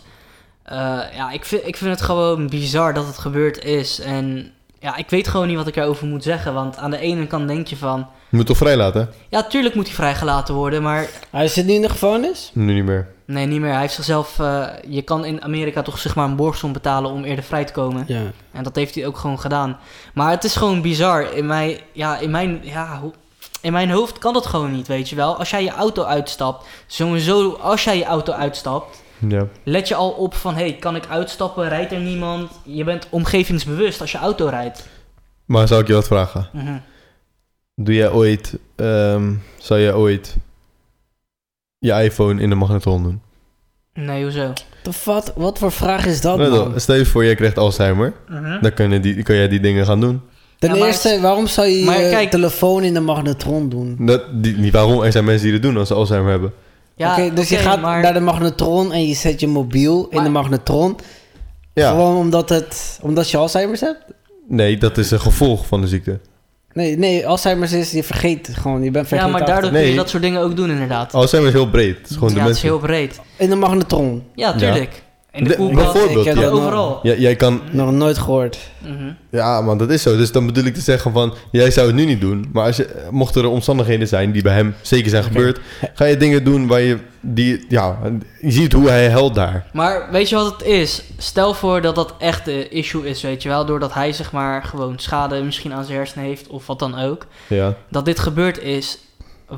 Eh, 0.64 0.78
ja, 1.16 1.32
ik 1.32 1.46
vind, 1.46 1.68
ik 1.68 1.78
vind 1.78 1.90
het 1.92 2.02
gewoon 2.02 2.48
bizar 2.48 2.94
dat 2.94 3.08
het 3.08 3.18
gebeurd 3.18 3.64
is. 3.64 4.00
En 4.00 4.52
ja, 4.80 4.96
ik 4.96 5.10
weet 5.10 5.28
gewoon 5.28 5.48
niet 5.48 5.58
wat 5.58 5.68
ik 5.68 5.76
erover 5.76 6.08
moet 6.08 6.24
zeggen. 6.24 6.54
Want 6.54 6.78
aan 6.78 6.92
de 6.92 7.00
ene 7.00 7.28
kant 7.28 7.48
denk 7.48 7.68
je 7.68 7.78
van... 7.78 8.08
je 8.30 8.38
moet 8.38 8.46
toch 8.46 8.58
vrijlaten? 8.58 9.10
Ja, 9.30 9.44
tuurlijk 9.44 9.76
moet 9.76 9.86
hij 9.86 9.96
vrijgelaten 9.96 10.54
worden, 10.54 10.82
maar... 10.84 11.08
Hij 11.30 11.48
zit 11.48 11.66
nu 11.66 11.74
in 11.74 11.82
de 11.82 11.90
gevangenis? 11.90 12.52
Nu 12.54 12.74
niet 12.74 12.86
meer. 12.86 13.08
Nee, 13.26 13.46
niet 13.46 13.60
meer. 13.60 13.72
Hij 13.72 13.82
heeft 13.82 13.94
zichzelf... 13.94 14.40
eh, 14.40 14.66
je 14.88 15.02
kan 15.02 15.26
in 15.26 15.42
Amerika 15.44 15.82
toch 15.82 16.00
zeg 16.00 16.16
maar 16.16 16.26
een 16.26 16.36
borgsom 16.36 16.74
betalen 16.74 17.12
om 17.12 17.24
eerder 17.24 17.44
vrij 17.44 17.66
te 17.66 17.74
komen. 17.74 18.04
Ja. 18.08 18.22
En 18.52 18.64
dat 18.64 18.76
heeft 18.76 18.96
hij 18.96 19.06
ook 19.08 19.18
gewoon 19.18 19.40
gedaan. 19.40 19.78
Maar 20.14 20.32
het 20.32 20.44
is 20.44 20.56
gewoon 20.56 20.82
bizar. 20.82 21.34
In 21.34 21.46
mijn, 21.46 21.78
ja, 21.92 22.18
in 22.18 22.32
mijn, 22.32 22.60
ja, 22.64 23.00
hoe- 23.02 23.14
in 23.62 23.72
mijn 23.72 23.90
hoofd 23.90 24.18
kan 24.18 24.34
dat 24.34 24.46
gewoon 24.46 24.72
niet, 24.72 24.88
weet 24.88 25.10
je 25.10 25.16
wel. 25.16 25.38
Als 25.38 25.50
jij 25.50 25.64
je 25.64 25.70
auto 25.72 26.04
uitstapt, 26.04 26.66
sowieso 26.88 27.54
als 27.54 27.84
jij 27.84 27.98
je 27.98 28.06
auto 28.06 28.32
uitstapt, 28.34 29.04
Ja. 29.28 29.48
let 29.64 29.88
je 29.88 29.96
al 29.96 30.10
op 30.10 30.34
van, 30.34 30.56
hey, 30.56 30.74
kan 30.74 30.96
ik 30.96 31.08
uitstappen? 31.10 31.70
Rijdt 31.70 31.92
er 31.92 32.00
niemand? 32.00 32.52
Je 32.64 32.84
bent 32.84 33.08
omgevingsbewust 33.10 34.02
als 34.02 34.12
je 34.12 34.18
auto 34.18 34.48
rijdt. 34.48 34.88
Maar 35.46 35.68
zou 35.68 35.82
ik 35.82 35.88
je 35.88 35.94
wat 35.94 36.08
vragen? 36.08 36.50
Mhm. 36.54 36.78
Doe 37.76 37.94
jij 37.96 38.12
ooit... 38.12 38.58
ehm, 38.76 39.34
zou 39.58 39.80
jij 39.80 39.94
ooit 39.94 40.36
je 41.78 41.92
iPhone 42.04 42.42
in 42.42 42.50
de 42.50 42.56
magnetron 42.56 43.04
doen? 43.04 43.22
Nee, 43.94 44.24
hoezo? 44.24 44.54
De 44.84 44.92
wat, 45.06 45.34
wat 45.36 45.58
voor 45.58 45.72
vraag 45.72 46.06
is 46.06 46.22
dat, 46.22 46.38
Nou, 46.38 46.50
man? 46.50 46.72
dan, 46.72 46.80
stel 46.80 46.96
je 46.96 47.06
voor, 47.06 47.26
jij 47.26 47.36
krijgt 47.36 47.58
Alzheimer. 47.58 48.14
Mhm. 48.28 48.62
Dan 48.62 48.74
kun, 48.74 48.92
je 48.92 49.00
die, 49.00 49.24
kun 49.24 49.36
jij 49.36 49.48
die 49.48 49.60
dingen 49.60 49.86
gaan 49.86 50.00
doen. 50.00 50.22
Ten 50.60 50.76
Ja, 50.76 50.86
eerste, 50.86 51.20
waarom 51.22 51.48
zou 51.48 51.68
je 51.68 51.86
Maar 51.86 52.02
je 52.02 52.10
kijk- 52.10 52.30
telefoon 52.32 52.84
in 52.84 52.94
de 52.94 53.00
magnetron 53.00 53.70
doen? 53.70 53.96
Dat, 54.00 54.22
die, 54.32 54.58
niet 54.58 54.74
waarom, 54.74 55.02
er 55.04 55.12
zijn 55.12 55.24
mensen 55.26 55.44
die 55.44 55.52
dat 55.54 55.62
doen 55.62 55.78
als 55.78 55.88
ze 55.88 55.94
Alzheimer 55.94 56.32
hebben. 56.32 56.54
Ja, 56.96 57.12
Oké, 57.12 57.34
dus 57.34 57.50
je 57.50 57.58
gaat 57.58 57.82
maar- 57.82 58.02
naar 58.02 58.14
de 58.14 58.20
magnetron 58.20 58.92
en 58.94 59.08
je 59.08 59.14
zet 59.16 59.40
je 59.40 59.48
mobiel 59.48 60.08
in 60.10 60.24
de 60.24 60.30
magnetron. 60.30 60.98
Ja, 61.74 61.90
Gewoon 61.90 62.16
omdat, 62.18 62.50
het, 62.50 63.00
omdat 63.02 63.30
je 63.32 63.38
Alzheimer's 63.38 63.80
hebt? 63.82 64.04
nee, 64.48 64.78
dat 64.78 64.98
is 64.98 65.12
een 65.12 65.20
gevolg 65.20 65.66
van 65.68 65.82
de 65.82 65.88
ziekte. 65.88 66.20
Nee, 66.74 66.98
nee, 66.98 67.28
Alzheimer's 67.28 67.72
is, 67.72 67.92
je 67.92 68.04
vergeet 68.04 68.48
het 68.48 68.56
gewoon. 68.58 68.84
Je 68.84 68.92
bent 68.92 69.04
Ja, 69.10 69.10
vergeten. 69.18 69.32
maar 69.32 69.46
daardoor 69.46 69.72
kun 69.72 69.80
je 69.82 69.96
dat 69.96 70.10
soort 70.10 70.24
dingen 70.24 70.42
ook 70.42 70.56
doen 70.56 70.70
inderdaad. 70.70 71.14
Alzheimer 71.14 71.52
is 71.54 71.58
heel 71.60 71.70
breed. 71.70 71.98
Het 71.98 72.10
is 72.10 72.16
gewoon 72.16 72.30
ja, 72.34 72.36
de 72.36 72.42
het 72.48 72.56
is 72.56 72.62
heel 72.62 72.80
breed. 72.80 73.20
In 73.38 73.50
de 73.50 73.56
magnetron. 73.56 74.24
Ja, 74.36 74.54
tuurlijk. 74.56 75.04
In 75.32 75.44
de 75.44 75.50
De- 75.50 75.56
koelkast, 75.56 75.92
bijvoorbeeld, 75.94 76.20
Ik 76.20 76.26
heb 76.26 76.36
ja. 76.36 76.42
dat 76.42 76.52
nog- 76.52 76.62
overal. 76.62 77.00
Ja, 77.04 77.14
jij 77.14 77.36
kan... 77.36 77.62
Nog 77.72 77.92
nooit 77.92 78.18
gehoord. 78.18 78.58
Mhm. 78.84 79.12
Ja, 79.32 79.62
man, 79.62 79.78
dat 79.78 79.90
is 79.90 80.02
zo. 80.02 80.18
Dus 80.18 80.32
dan 80.32 80.46
bedoel 80.46 80.64
ik 80.64 80.74
te 80.74 80.82
zeggen 80.82 81.12
van... 81.12 81.34
Jij 81.52 81.72
zou 81.72 81.88
het 81.88 81.96
nu 81.96 82.06
niet 82.06 82.22
doen. 82.22 82.50
Maar 82.54 82.66
als 82.66 82.76
je, 82.78 83.08
mochten 83.12 83.44
er 83.44 83.50
omstandigheden 83.50 84.08
zijn 84.08 84.32
die 84.32 84.42
bij 84.42 84.54
hem 84.54 84.76
zeker 84.82 85.10
zijn 85.10 85.24
gebeurd... 85.24 85.60
Ga 85.94 86.06
je 86.06 86.18
dingen 86.18 86.44
doen 86.44 86.68
waar 86.68 86.82
je... 86.82 86.98
Die, 87.22 87.66
ja, 87.70 88.00
je 88.42 88.52
ziet 88.52 88.74
hoe 88.74 88.90
hij 88.90 89.10
helpt 89.10 89.36
daar. 89.36 89.66
Maar 89.74 90.08
weet 90.12 90.30
je 90.30 90.36
wat 90.36 90.52
het 90.52 90.64
is? 90.68 91.04
Stel 91.18 91.54
voor 91.54 91.82
dat 91.82 91.96
dat 91.96 92.14
echt 92.20 92.46
de 92.46 92.70
issue 92.70 93.08
is, 93.10 93.22
weet 93.22 93.44
je 93.44 93.50
wel. 93.50 93.66
Doordat 93.66 93.94
hij 93.94 94.14
zeg 94.14 94.32
maar 94.32 94.64
gewoon 94.64 94.94
schade 95.00 95.44
misschien 95.44 95.74
aan 95.74 95.84
zijn 95.86 95.98
hersenen 95.98 96.26
heeft 96.26 96.48
of 96.48 96.68
wat 96.68 96.80
dan 96.80 97.00
ook. 97.00 97.26
Ja. 97.48 97.74
Dat 97.90 98.06
dit 98.06 98.20
gebeurd 98.20 98.60
is. 98.62 99.00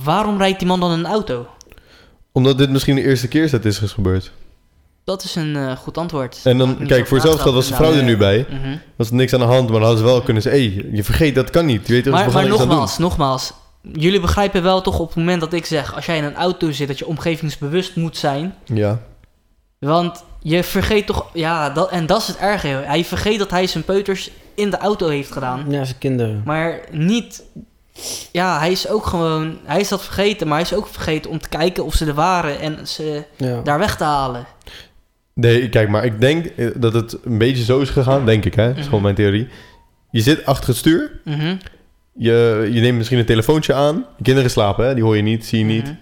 Waarom 0.04 0.38
rijdt 0.38 0.60
die 0.60 0.68
man 0.68 0.80
dan 0.80 0.92
een 0.92 1.06
auto? 1.06 1.48
Omdat 2.32 2.58
dit 2.58 2.70
misschien 2.70 2.96
de 2.96 3.04
eerste 3.04 3.28
keer 3.28 3.44
is 3.44 3.51
dat 3.51 3.63
dit 3.63 3.82
is 3.82 3.92
gebeurd. 3.92 4.32
Dat 5.03 5.24
is 5.24 5.36
een 5.36 5.55
eh, 5.55 5.72
goed 5.77 5.98
antwoord. 5.98 6.39
En 6.43 6.58
dan, 6.58 6.77
kijk, 6.77 7.00
zo 7.00 7.05
voor 7.05 7.17
hetzelfde 7.17 7.41
geld 7.41 7.55
was 7.55 7.67
de 7.67 7.75
vrouw 7.75 7.93
er 7.93 8.03
nu 8.03 8.17
bij. 8.17 8.46
Mhm. 8.50 8.77
Was 8.96 9.10
er 9.10 9.15
niks 9.15 9.34
aan 9.34 9.39
de 9.39 9.46
hand, 9.46 9.62
maar 9.70 9.79
dan 9.79 9.81
hadden 9.88 9.98
ze 10.00 10.03
wel 10.03 10.22
kunnen 10.22 10.43
zeggen... 10.43 10.62
Hé, 10.62 10.74
hey, 10.74 10.89
je 10.91 11.03
vergeet, 11.03 11.36
dat 11.36 11.50
kan 11.50 11.65
niet. 11.65 11.88
Je 11.88 11.93
weet 11.93 12.03
toch, 12.03 12.13
Maar, 12.13 12.25
we 12.25 12.31
maar 12.31 12.48
nogmaals, 12.48 12.98
nogmaals. 12.98 13.53
Jullie 13.93 14.20
begrijpen 14.20 14.63
wel 14.63 14.81
toch 14.81 15.00
op 15.00 15.08
het 15.08 15.15
moment 15.15 15.41
dat 15.41 15.53
ik 15.53 15.65
zeg... 15.65 15.96
als 15.96 16.05
jij 16.05 16.17
in 16.17 16.24
een 16.24 16.36
auto 16.36 16.72
zit, 16.72 16.88
dat 16.88 17.00
je 17.00 17.08
omgevingsbewust 17.08 17.96
moet 17.96 18.17
zijn. 18.17 18.55
Ja. 18.65 19.00
Want 19.79 20.24
je 20.39 20.63
vergeet 20.63 21.05
toch... 21.05 21.25
Ja, 21.34 21.70
dat, 21.70 21.89
en 21.89 22.05
dat 22.05 22.22
is 22.22 22.27
het 22.27 22.38
erge. 22.38 22.67
Hij 22.67 23.05
vergeet 23.05 23.39
dat 23.39 23.50
hij 23.50 23.67
zijn 23.67 23.84
peuters 23.84 24.31
in 24.55 24.70
de 24.70 24.77
auto 24.77 25.08
heeft 25.08 25.31
gedaan. 25.31 25.65
Ja, 25.70 25.84
zijn 25.84 25.98
kinderen. 25.98 26.41
Maar 26.46 26.79
niet... 26.91 27.43
Ja, 28.31 28.60
hij 28.60 28.72
is 28.72 28.88
ook 28.88 29.05
gewoon... 29.05 29.58
Hij 29.63 29.79
is 29.79 29.88
dat 29.89 30.03
vergeten, 30.03 30.48
maar 30.48 30.58
hij 30.58 30.65
is 30.72 30.77
ook 30.77 30.88
vergeten 30.88 31.31
om 31.31 31.39
te 31.39 31.50
kijken 31.50 31.86
of 31.86 31.93
ze 31.93 32.05
er 32.05 32.13
waren... 32.13 32.60
en 32.60 32.88
ze 32.88 33.24
Ja. 33.38 33.62
daar 33.62 33.79
weg 33.79 33.98
te 33.98 34.03
halen. 34.03 34.46
Nee, 35.34 35.70
kijk, 35.70 35.90
maar 35.90 36.06
ik 36.06 36.22
denk 36.22 36.46
eh, 36.46 36.68
dat 36.76 36.94
het 36.94 37.18
een 37.24 37.38
beetje 37.38 37.64
zo 37.64 37.80
is 37.80 37.90
gegaan. 37.90 38.26
Denk 38.26 38.46
ik, 38.46 38.54
hè. 38.54 38.68
Dat 38.68 38.78
is 38.78 38.84
gewoon 38.84 38.94
Mhm. 38.94 39.04
mijn 39.04 39.16
theorie. 39.16 39.48
Je 40.12 40.22
zit 40.22 40.46
achter 40.46 40.68
het 40.70 40.78
stuur. 40.78 41.20
Mhm, 41.26 41.56
Je, 42.14 42.70
je 42.72 42.82
neemt 42.82 42.98
misschien 42.98 43.18
een 43.20 43.26
telefoontje 43.26 43.74
aan. 43.74 44.06
Je 44.18 44.24
kinderen 44.24 44.50
slapen, 44.52 44.86
hè? 44.88 44.94
Die 44.94 45.04
hoor 45.04 45.16
je 45.16 45.22
niet, 45.22 45.46
zie 45.46 45.60
je 45.60 45.66
niet. 45.66 45.84
mhm. 45.84 45.94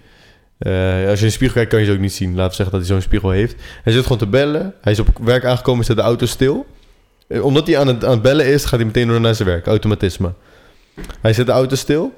Eh, 0.58 1.08
als 1.08 1.18
je 1.18 1.24
in 1.24 1.26
de 1.26 1.30
spiegel 1.30 1.54
kijkt, 1.54 1.70
kan 1.70 1.80
je 1.80 1.86
ze 1.86 1.92
ook 1.92 1.98
niet 1.98 2.12
zien. 2.12 2.34
Laten 2.34 2.50
we 2.50 2.54
zeggen 2.56 2.78
dat 2.78 2.86
hij 2.86 2.90
zo'n 2.96 3.02
spiegel 3.02 3.30
heeft. 3.30 3.54
Hij 3.82 3.92
zit 3.92 4.02
gewoon 4.02 4.18
te 4.18 4.26
bellen. 4.26 4.74
Hij 4.80 4.92
is 4.92 4.98
op 4.98 5.08
werk 5.22 5.44
aangekomen, 5.44 5.84
zet 5.84 5.96
de 5.96 6.02
auto 6.02 6.26
stil. 6.26 6.66
Eh, 7.28 7.44
omdat 7.44 7.66
hij 7.66 7.78
aan 7.78 7.86
het, 7.86 8.04
aan 8.04 8.10
het 8.10 8.22
bellen 8.22 8.46
is, 8.46 8.62
gaat 8.64 8.78
hij 8.78 8.84
meteen 8.84 9.08
door 9.08 9.20
naar 9.20 9.34
zijn 9.34 9.48
werk. 9.48 9.66
Automatisme. 9.66 10.32
Hij 11.20 11.32
zet 11.32 11.46
de 11.46 11.52
auto 11.52 11.76
stil. 11.76 12.12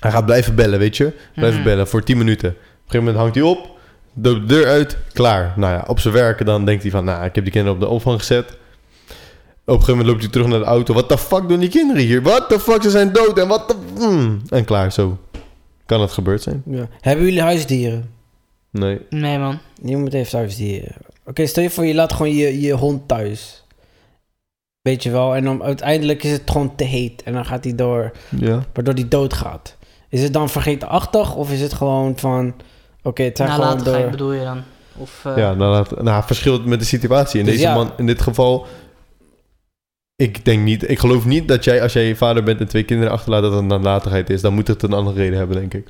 Hij 0.00 0.10
gaat 0.10 0.26
blijven 0.26 0.54
bellen, 0.54 0.78
weet 0.78 0.96
je. 0.96 1.12
Blijven 1.34 1.60
Mhm. 1.60 1.68
bellen 1.68 1.88
voor 1.88 2.02
10 2.02 2.18
minuten. 2.18 2.48
Op 2.50 2.54
een 2.56 2.62
gegeven 2.76 2.98
moment 2.98 3.16
hangt 3.16 3.34
hij 3.34 3.44
op. 3.44 3.77
De 4.20 4.44
deur 4.44 4.66
uit, 4.66 4.96
klaar. 5.12 5.52
Nou 5.56 5.72
ja, 5.72 5.84
op 5.86 6.00
zijn 6.00 6.14
werk 6.14 6.46
dan 6.46 6.64
denkt 6.64 6.82
hij 6.82 6.90
van... 6.90 7.04
Nou, 7.04 7.24
ik 7.24 7.34
heb 7.34 7.44
die 7.44 7.52
kinderen 7.52 7.76
op 7.78 7.82
de 7.84 7.88
opvang 7.88 8.18
gezet. 8.18 8.44
Op 8.48 8.54
een 9.64 9.72
gegeven 9.74 9.90
moment 9.90 10.08
loopt 10.08 10.22
hij 10.22 10.30
terug 10.30 10.46
naar 10.46 10.58
de 10.58 10.64
auto. 10.64 10.94
Wat 10.94 11.08
de 11.08 11.18
fuck 11.18 11.48
doen 11.48 11.60
die 11.60 11.68
kinderen 11.68 12.02
hier? 12.02 12.22
Wat 12.22 12.48
de 12.48 12.60
fuck, 12.60 12.82
ze 12.82 12.90
zijn 12.90 13.12
dood. 13.12 13.38
En 13.38 13.48
wat 13.48 13.68
de... 13.68 13.74
Mm. 13.98 14.40
En 14.48 14.64
klaar, 14.64 14.92
zo. 14.92 15.18
Kan 15.86 16.00
het 16.00 16.12
gebeurd 16.12 16.42
zijn? 16.42 16.62
Ja. 16.66 16.88
Hebben 17.00 17.24
jullie 17.24 17.42
huisdieren? 17.42 18.10
Nee. 18.70 19.00
Nee, 19.10 19.38
man. 19.38 19.58
Niemand 19.80 20.12
heeft 20.12 20.32
huisdieren. 20.32 20.92
Oké, 21.26 21.46
stel 21.46 21.62
je 21.62 21.70
voor, 21.70 21.86
je 21.86 21.94
laat 21.94 22.12
gewoon 22.12 22.34
je, 22.34 22.60
je 22.60 22.72
hond 22.72 23.08
thuis. 23.08 23.64
Weet 24.82 25.02
je 25.02 25.10
wel, 25.10 25.34
en 25.36 25.44
dan 25.44 25.62
uiteindelijk 25.62 26.22
is 26.22 26.30
het 26.30 26.50
gewoon 26.50 26.74
te 26.76 26.84
heet. 26.84 27.22
En 27.22 27.32
dan 27.32 27.44
gaat 27.44 27.64
hij 27.64 27.74
door, 27.74 28.12
Ja. 28.38 28.64
waardoor 28.72 28.94
hij 28.94 29.08
doodgaat. 29.08 29.76
Is 30.08 30.22
het 30.22 30.32
dan 30.32 30.48
vergetenachtig 30.48 31.34
of 31.34 31.52
is 31.52 31.60
het 31.60 31.72
gewoon 31.72 32.18
van... 32.18 32.54
Oké, 33.08 33.22
het 33.22 33.36
zijn 33.36 33.50
gewoon 33.50 34.10
bedoel 34.10 34.32
je 34.32 34.42
dan? 34.44 34.62
Of, 34.96 35.20
eh, 35.24 35.36
Ja, 35.36 35.54
nou, 35.54 35.70
laat, 35.72 36.02
nou 36.02 36.24
verschilt 36.24 36.64
met 36.64 36.78
de 36.78 36.84
situatie. 36.86 37.38
In 37.40 37.44
Dus 37.46 37.54
deze 37.54 37.66
ja. 37.66 37.74
man, 37.74 37.90
in 37.96 38.06
dit 38.06 38.20
geval... 38.22 38.66
Ik 40.16 40.44
denk 40.44 40.62
niet... 40.64 40.90
Ik 40.90 40.98
geloof 40.98 41.24
niet 41.24 41.48
dat 41.48 41.64
jij, 41.64 41.82
als 41.82 41.92
jij 41.92 42.16
vader 42.16 42.42
bent 42.42 42.60
en 42.60 42.68
twee 42.68 42.82
kinderen 42.82 43.12
achterlaat... 43.12 43.42
dat 43.42 43.50
het 43.52 43.60
een 43.60 43.66
nalatigheid 43.66 44.30
is. 44.30 44.40
Dan 44.40 44.54
moet 44.54 44.68
het 44.68 44.82
een 44.82 44.92
andere 44.92 45.16
reden 45.16 45.38
hebben, 45.38 45.56
denk 45.56 45.74
ik. 45.74 45.86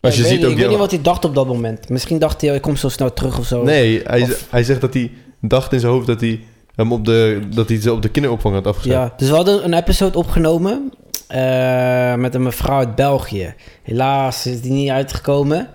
Als 0.00 0.14
Ja, 0.16 0.20
je 0.22 0.26
ik 0.26 0.30
ziet 0.30 0.30
weet, 0.30 0.38
ook 0.38 0.40
niet- 0.42 0.42
ik 0.42 0.48
die... 0.56 0.56
weet 0.56 0.68
niet 0.68 0.78
wat 0.78 0.90
hij 0.90 1.00
dacht 1.02 1.24
op 1.24 1.34
dat 1.34 1.46
moment. 1.46 1.88
Misschien 1.88 2.18
dacht 2.18 2.40
hij, 2.40 2.50
oh, 2.50 2.56
ik 2.56 2.62
kom 2.62 2.76
zo 2.76 2.88
snel 2.88 3.12
terug 3.12 3.38
of 3.38 3.46
zo. 3.46 3.62
Nee, 3.62 4.02
hij, 4.04 4.22
Of- 4.22 4.46
hij 4.50 4.62
zegt 4.64 4.80
dat 4.80 4.94
hij 4.94 5.10
dacht 5.40 5.72
in 5.72 5.80
zijn 5.80 5.92
hoofd 5.92 6.06
dat 6.06 6.20
hij 6.20 6.40
hem 6.74 6.92
op 6.92 7.04
de, 7.04 7.40
dat 7.54 7.68
hij 7.68 7.80
ze 7.80 7.92
op 7.92 8.02
de 8.02 8.08
kinderopvang 8.08 8.54
had 8.54 8.66
afgezet. 8.66 8.92
Ja, 8.92 9.12
dus 9.16 9.28
we 9.28 9.34
hadden 9.34 9.64
een 9.64 9.74
episode 9.74 10.18
opgenomen 10.18 10.92
eh, 11.26 12.14
met 12.14 12.34
een 12.34 12.42
mevrouw 12.42 12.78
uit 12.78 12.94
België. 12.94 13.54
Helaas 13.82 14.46
is 14.46 14.60
die 14.60 14.72
niet 14.72 14.90
uitgekomen. 14.90 15.68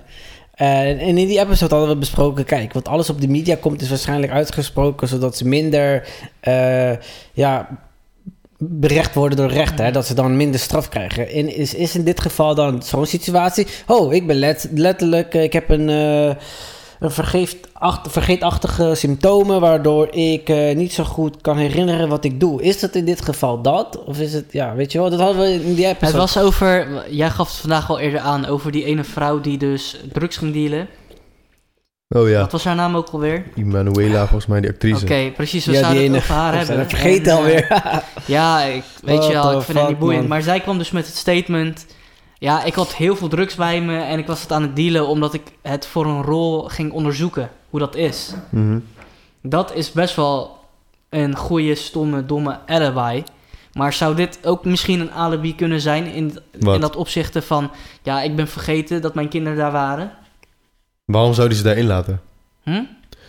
Eh, 0.62 0.90
en 0.90 1.00
in 1.00 1.28
die 1.28 1.40
episode 1.40 1.76
hadden 1.76 1.94
we 1.94 2.00
besproken, 2.00 2.46
kijk, 2.46 2.74
wat 2.74 2.88
alles 2.88 3.10
op 3.10 3.22
de 3.22 3.28
media 3.28 3.56
komt 3.56 3.82
is 3.82 3.90
waarschijnlijk 3.90 4.32
uitgesproken 4.32 5.08
zodat 5.08 5.38
ze 5.38 5.48
minder 5.48 6.08
eh, 6.40 6.92
ja, 7.34 7.68
berecht 8.58 9.14
worden 9.14 9.38
door 9.38 9.50
rechter, 9.50 9.86
hè, 9.86 9.92
dat 9.92 10.06
ze 10.06 10.14
dan 10.14 10.38
minder 10.38 10.60
straf 10.60 10.90
krijgen. 10.90 11.30
En 11.30 11.56
is, 11.56 11.74
is 11.74 11.96
in 11.96 12.04
dit 12.04 12.22
geval 12.22 12.56
dan 12.56 12.84
zo'n 12.84 13.06
situatie? 13.06 13.68
Oh, 13.88 14.14
ik 14.14 14.28
ben 14.28 14.36
let- 14.36 14.70
letterlijk, 14.74 15.34
eh, 15.34 15.44
ik 15.44 15.54
heb 15.54 15.70
een, 15.70 15.90
een 17.02 17.12
vergeetacht, 17.12 18.12
vergeetachtige 18.12 18.96
symptomen 18.96 19.60
waardoor 19.60 20.08
ik 20.16 20.50
eh, 20.50 20.76
niet 20.76 20.94
zo 20.94 21.04
goed 21.04 21.42
kan 21.42 21.58
herinneren 21.58 22.10
wat 22.10 22.24
ik 22.24 22.40
doe. 22.40 22.62
Is 22.62 22.82
het 22.82 22.96
in 22.96 23.06
dit 23.06 23.22
geval 23.22 23.62
dat? 23.62 24.04
Of 24.06 24.20
is 24.20 24.34
het, 24.34 24.46
ja, 24.52 24.76
weet 24.76 24.92
je 24.92 24.98
wel, 25.00 25.10
dat 25.10 25.20
hadden 25.20 25.42
we 25.42 25.54
in 25.54 25.74
die 25.76 25.86
Het 25.86 25.96
episode. 25.96 26.18
was 26.18 26.38
over, 26.38 26.88
jij 27.10 27.30
gaf 27.30 27.48
het 27.48 27.58
vandaag 27.58 27.90
al 27.90 28.00
eerder 28.00 28.20
aan, 28.20 28.46
over 28.46 28.72
die 28.72 28.84
ene 28.86 29.04
vrouw 29.04 29.40
die 29.40 29.58
dus 29.58 30.00
drugs 30.14 30.38
ging 30.38 30.54
dealen. 30.54 30.88
Oh 32.16 32.30
ja, 32.30 32.40
Wat 32.40 32.52
was 32.52 32.64
haar 32.64 32.76
naam 32.76 32.96
ook 32.96 33.10
alweer? 33.10 33.44
Immanuela 33.56 34.20
volgens 34.20 34.46
mij, 34.46 34.62
die 34.62 34.70
actrice. 34.70 35.04
Oké, 35.06 35.32
precies, 35.36 35.66
we 35.66 35.72
Ja, 35.72 35.80
zouden 35.80 36.02
die 36.02 36.12
het 36.12 36.18
ene- 36.24 36.24
over 36.34 36.44
haar 36.44 36.56
hebben. 36.58 36.76
ben 36.76 36.80
het 36.86 36.90
vergeten 36.90 37.26
En, 37.26 37.32
eh, 37.32 37.38
alweer. 37.38 37.68
Ja, 38.26 38.62
ik, 38.64 38.84
weet 39.04 39.16
What 39.18 39.28
je 39.28 39.34
wel, 39.34 39.58
ik 39.58 39.62
vind 39.62 39.78
het 39.80 39.88
niet 39.88 40.00
boeiend. 40.00 40.20
man. 40.22 40.30
Maar 40.30 40.42
zij 40.42 40.60
kwam 40.60 40.78
dus 40.78 40.92
met 40.92 41.06
het 41.06 41.16
statement... 41.16 41.86
Ja, 42.42 42.64
ik 42.64 42.74
had 42.74 42.96
heel 42.96 43.16
veel 43.16 43.28
drugs 43.28 43.56
bij 43.56 43.82
me 43.82 43.98
en 44.00 44.20
ik 44.20 44.28
was 44.28 44.42
het 44.42 44.52
aan 44.52 44.62
het 44.62 44.76
dealen... 44.76 45.08
omdat 45.08 45.34
ik 45.34 45.42
het 45.62 45.86
voor 45.86 46.06
een 46.06 46.24
rol 46.24 46.62
ging 46.62 46.92
onderzoeken, 46.92 47.50
hoe 47.70 47.80
dat 47.80 47.96
is. 47.96 48.34
Mhm. 48.50 48.80
Dat 49.42 49.76
is 49.76 49.92
best 49.92 50.16
wel 50.16 50.58
een 51.10 51.36
goede, 51.36 51.76
stomme, 51.76 52.26
domme 52.26 52.60
alibi. 52.66 53.24
Maar 53.74 53.94
zou 53.94 54.16
dit 54.16 54.40
ook 54.44 54.66
misschien 54.66 55.00
een 55.00 55.12
alibi 55.12 55.56
kunnen 55.56 55.82
zijn 55.82 56.06
in, 56.06 56.40
Wat? 56.60 56.76
in 56.76 56.82
dat 56.82 56.96
opzichte 56.96 57.42
van... 57.42 57.72
Ja, 58.04 58.22
ik 58.22 58.36
ben 58.36 58.48
vergeten 58.48 59.02
dat 59.02 59.14
mijn 59.14 59.30
kinderen 59.30 59.58
daar 59.58 59.72
waren. 59.72 60.12
Waarom 61.06 61.34
zou 61.34 61.48
hij 61.48 61.58
ze 61.58 61.64
daarin 61.64 61.88
laten? 61.88 62.22
Hm? 62.64 62.84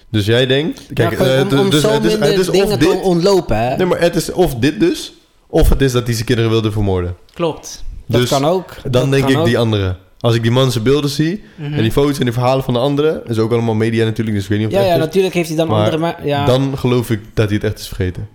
Dus 0.09 0.27
jij 0.27 0.47
denkt... 0.47 0.87
Kijk, 0.93 1.19
ja, 1.19 1.25
eh, 1.25 1.41
om, 1.43 1.49
dus- 1.49 1.61
om 1.61 1.71
dus 1.71 1.81
zo 1.81 1.91
het 1.91 2.05
is, 2.05 2.11
minder 2.11 2.29
het 2.29 2.39
is 2.39 2.49
of 2.49 2.55
dingen 2.55 2.79
dit... 2.79 3.03
ontlopen, 3.03 3.57
hè? 3.57 3.77
Nee, 3.77 3.87
maar 3.87 4.01
het 4.01 4.17
is 4.17 4.33
of 4.33 4.55
dit 4.55 4.81
dus... 4.81 5.13
Of 5.47 5.69
het 5.69 5.81
is 5.81 5.93
dat 5.93 6.05
hij 6.05 6.15
zijn 6.15 6.27
kinderen 6.27 6.51
wilde 6.51 6.73
vermoorden. 6.73 7.17
Klopt. 7.33 7.85
Dat 8.13 8.21
dus 8.21 8.31
kan 8.31 8.45
ook. 8.45 8.75
dan 8.83 8.93
Dat 8.93 9.11
denk 9.11 9.29
ik 9.29 9.39
ook. 9.39 9.45
die 9.45 9.59
andere. 9.59 9.97
Als 10.21 10.35
ik 10.35 10.43
die 10.43 10.51
man 10.51 10.73
zijn 10.73 10.85
beelden 10.85 11.11
zie... 11.11 11.43
Mhm. 11.55 11.73
En 11.73 11.83
die 11.83 11.93
foto's 11.93 12.19
en 12.19 12.25
die 12.25 12.33
verhalen 12.33 12.65
van 12.65 12.75
de 12.75 12.81
anderen... 12.81 13.23
is 13.27 13.39
ook 13.39 13.53
allemaal 13.53 13.75
media 13.75 14.05
natuurlijk, 14.05 14.37
dus 14.37 14.45
ik 14.45 14.51
weet 14.51 14.59
niet 14.59 14.69
of 14.69 14.73
Ja, 14.75 14.79
het 14.79 14.87
ja, 14.89 14.93
echt 14.95 15.01
is. 15.03 15.07
natuurlijk 15.07 15.35
heeft 15.35 15.49
hij 15.49 15.57
dan 15.57 15.67
Maar 15.69 15.79
andere... 15.79 15.97
Maar, 15.99 16.27
ja, 16.27 16.45
Dan 16.45 16.79
geloof 16.79 17.11
ik 17.11 17.21
dat 17.35 17.47
hij 17.47 17.55
het 17.55 17.65
echt 17.65 17.79
is 17.79 17.87
vergeten. 17.87 18.29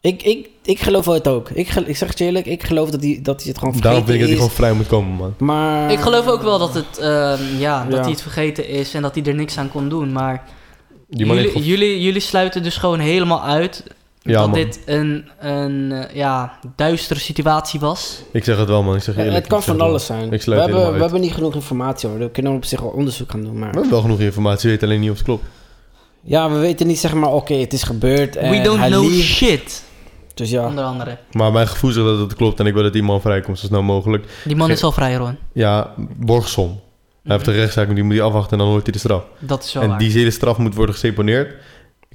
ik, 0.00 0.22
ik, 0.22 0.48
ik 0.64 0.80
geloof 0.80 1.04
wel 1.04 1.14
het 1.14 1.28
ook. 1.28 1.50
Ik, 1.50 1.68
gel- 1.68 1.82
ik 1.86 1.96
zeg 1.96 2.08
het 2.08 2.18
je 2.18 2.24
eerlijk, 2.24 2.46
ik 2.46 2.62
geloof 2.62 2.90
dat 2.90 3.02
hij, 3.02 3.18
dat 3.22 3.40
hij 3.40 3.48
het 3.48 3.58
gewoon 3.58 3.74
vergeten 3.74 3.82
Daarom 3.82 4.04
vind 4.04 4.14
ik 4.14 4.20
dat 4.20 4.28
hij 4.28 4.36
gewoon 4.38 4.56
vrij 4.56 4.72
moet 4.72 4.86
komen, 4.86 5.16
man. 5.16 5.34
Maar... 5.38 5.92
Ik 5.92 5.98
geloof 6.00 6.26
ook 6.28 6.42
wel 6.42 6.58
dat, 6.58 6.74
het, 6.74 6.98
ehm, 6.98 7.42
ja, 7.58 7.84
dat 7.84 7.92
Ja. 7.96 8.00
hij 8.02 8.10
het 8.10 8.22
vergeten 8.22 8.68
is 8.68 8.94
en 8.94 9.02
dat 9.02 9.14
hij 9.14 9.24
er 9.24 9.34
niks 9.34 9.58
aan 9.58 9.70
kon 9.70 9.88
doen. 9.88 10.12
Maar 10.12 10.44
Die 11.08 11.26
man 11.26 11.36
heeft 11.36 11.52
jullie, 11.52 11.68
jullie, 11.68 12.00
jullie 12.02 12.20
sluiten 12.20 12.62
dus 12.62 12.76
gewoon 12.76 12.98
helemaal 12.98 13.42
uit 13.42 13.82
Ja, 14.26 14.38
dat 14.40 14.46
man. 14.46 14.54
dit 14.54 14.80
een, 14.86 15.28
een 15.40 15.92
eh, 15.92 16.14
ja, 16.14 16.58
duistere 16.76 17.20
situatie 17.20 17.80
was. 17.80 18.22
Ik 18.32 18.44
zeg 18.44 18.58
het 18.58 18.68
wel, 18.68 18.82
man. 18.82 18.96
Ik 18.96 19.02
zeg 19.02 19.16
eerlijk. 19.16 19.34
het 19.36 19.46
kan 19.46 19.62
van 19.62 19.80
alles 19.80 20.06
zijn. 20.06 20.32
Ik 20.32 20.42
We 20.42 20.54
hebben, 20.54 20.92
we 20.94 21.00
hebben 21.00 21.20
niet 21.20 21.32
genoeg 21.32 21.54
informatie 21.54 22.08
over. 22.08 22.20
We 22.20 22.30
kunnen 22.30 22.52
op 22.52 22.64
zich 22.64 22.80
wel 22.80 22.90
onderzoek 22.90 23.30
gaan 23.30 23.42
doen. 23.42 23.58
Maar... 23.58 23.68
We 23.70 23.74
hebben 23.74 23.90
wel 23.90 24.00
genoeg 24.00 24.20
informatie, 24.20 24.64
we 24.64 24.70
weten 24.70 24.88
alleen 24.88 25.00
niet 25.00 25.10
of 25.10 25.16
het 25.16 25.24
klopt. 25.26 25.44
Ja, 26.22 26.50
we 26.50 26.58
weten 26.58 26.86
niet 26.86 26.98
zeg 26.98 27.14
maar, 27.14 27.32
oké, 27.32 27.54
het 27.54 27.72
is 27.72 27.82
gebeurd. 27.82 28.36
En 28.36 28.50
We 28.50 28.60
don't 28.60 28.78
hij 28.78 28.88
know 28.88 29.10
shit, 29.12 29.84
Dus 30.34 30.50
ja. 30.50 30.66
onder 30.66 30.84
andere. 30.84 31.18
Maar 31.32 31.52
mijn 31.52 31.68
gevoel 31.68 31.90
zegt 31.90 32.06
dat 32.06 32.18
het 32.18 32.34
klopt 32.34 32.60
en 32.60 32.66
ik 32.66 32.74
wil 32.74 32.82
dat 32.82 32.92
die 32.92 33.02
man 33.02 33.20
vrijkomt 33.20 33.58
zo 33.58 33.66
snel 33.66 33.82
mogelijk. 33.82 34.24
Die 34.44 34.56
man 34.56 34.66
Ge- 34.66 34.72
is 34.72 34.82
al 34.82 34.92
vrij, 34.92 35.14
Ron. 35.14 35.36
Ja, 35.52 35.94
borgsom. 36.16 36.80
Hij 37.22 37.34
heeft 37.34 37.46
een 37.46 37.54
rechtszaak, 37.54 37.94
die 37.94 38.04
moet 38.04 38.14
hij 38.14 38.22
afwachten 38.22 38.52
en 38.52 38.58
dan 38.58 38.66
hoort 38.68 38.82
hij 38.82 38.92
de 38.92 38.98
straf. 38.98 39.24
Dat 39.38 39.64
is 39.64 39.72
wel 39.72 39.82
en 39.82 39.88
waar. 39.88 39.98
die 39.98 40.10
hele 40.10 40.30
straf 40.30 40.58
moet 40.58 40.74
worden 40.74 40.94
geseponeerd. 40.94 41.54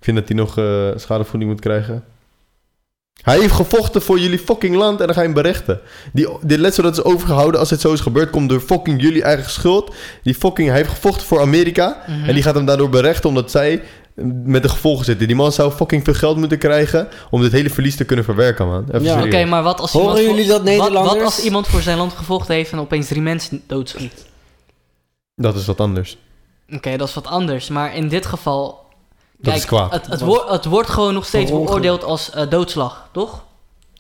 Ik 0.01 0.07
vind 0.07 0.17
dat 0.17 0.27
hij 0.27 0.37
nog 0.37 0.57
eh, 0.57 0.87
schadevergoeding 0.95 1.51
moet 1.51 1.59
krijgen. 1.61 2.03
Hij 3.21 3.39
heeft 3.39 3.53
gevochten 3.53 4.01
voor 4.01 4.19
jullie 4.19 4.39
fucking 4.39 4.75
land 4.75 4.99
en 4.99 5.05
dan 5.05 5.15
ga 5.15 5.21
je 5.21 5.27
hem 5.27 5.35
berechten. 5.35 5.79
Die, 6.13 6.27
dit 6.41 6.59
letsel 6.59 6.83
dat 6.83 6.97
is 6.97 7.03
overgehouden 7.03 7.59
als 7.59 7.69
het 7.69 7.81
zo 7.81 7.93
is 7.93 7.99
gebeurd, 7.99 8.29
komt 8.29 8.49
door 8.49 8.59
fucking 8.59 9.01
jullie 9.01 9.23
eigen 9.23 9.51
schuld. 9.51 9.93
Die 10.23 10.35
fucking, 10.35 10.67
hij 10.67 10.77
heeft 10.77 10.89
gevochten 10.89 11.27
voor 11.27 11.41
Amerika 11.41 12.03
Mhm. 12.07 12.23
en 12.27 12.33
die 12.33 12.43
gaat 12.43 12.55
hem 12.55 12.65
daardoor 12.65 12.89
berechten 12.89 13.29
omdat 13.29 13.51
zij 13.51 13.81
met 14.45 14.63
de 14.63 14.69
gevolgen 14.69 15.05
zitten. 15.05 15.27
Die 15.27 15.35
man 15.35 15.51
zou 15.51 15.71
fucking 15.71 16.03
veel 16.03 16.13
geld 16.13 16.37
moeten 16.37 16.57
krijgen 16.57 17.07
om 17.29 17.41
dit 17.41 17.51
hele 17.51 17.69
verlies 17.69 17.95
te 17.95 18.03
kunnen 18.05 18.25
verwerken, 18.25 18.67
man. 18.67 18.83
Even 18.87 19.03
Ja. 19.03 19.23
Oké, 19.23 19.45
maar 19.45 19.63
wat 19.63 19.79
als 19.79 19.91
Horen 19.91 20.07
iemand 20.07 20.25
voor- 20.25 20.35
jullie 20.35 20.47
dat, 20.49 20.57
wat- 20.57 20.65
Nederlanders? 20.67 21.15
Wat, 21.15 21.23
als 21.25 21.43
iemand 21.43 21.67
voor 21.67 21.81
zijn 21.81 21.97
land 21.97 22.13
gevochten 22.13 22.55
heeft 22.55 22.71
en 22.71 22.79
opeens 22.79 23.07
drie 23.07 23.21
mensen 23.21 23.61
doodschiet? 23.67 24.25
Dat 25.35 25.55
is 25.55 25.65
wat 25.65 25.79
anders. 25.79 26.17
Oké, 26.73 26.97
dat 26.97 27.07
is 27.07 27.13
wat 27.13 27.27
anders. 27.27 27.67
Maar 27.69 27.95
in 27.95 28.07
dit 28.07 28.25
geval... 28.25 28.79
Dat 29.41 29.55
is 29.55 29.65
kwaad. 29.65 29.91
Het, 29.91 30.05
het, 30.05 30.21
wordt 30.21 30.49
het 30.49 30.65
wordt 30.65 30.89
gewoon 30.89 31.13
nog 31.13 31.25
steeds 31.25 31.51
beoordeeld 31.51 32.03
als 32.03 32.31
eh, 32.31 32.49
doodslag, 32.49 33.09
toch? 33.11 33.43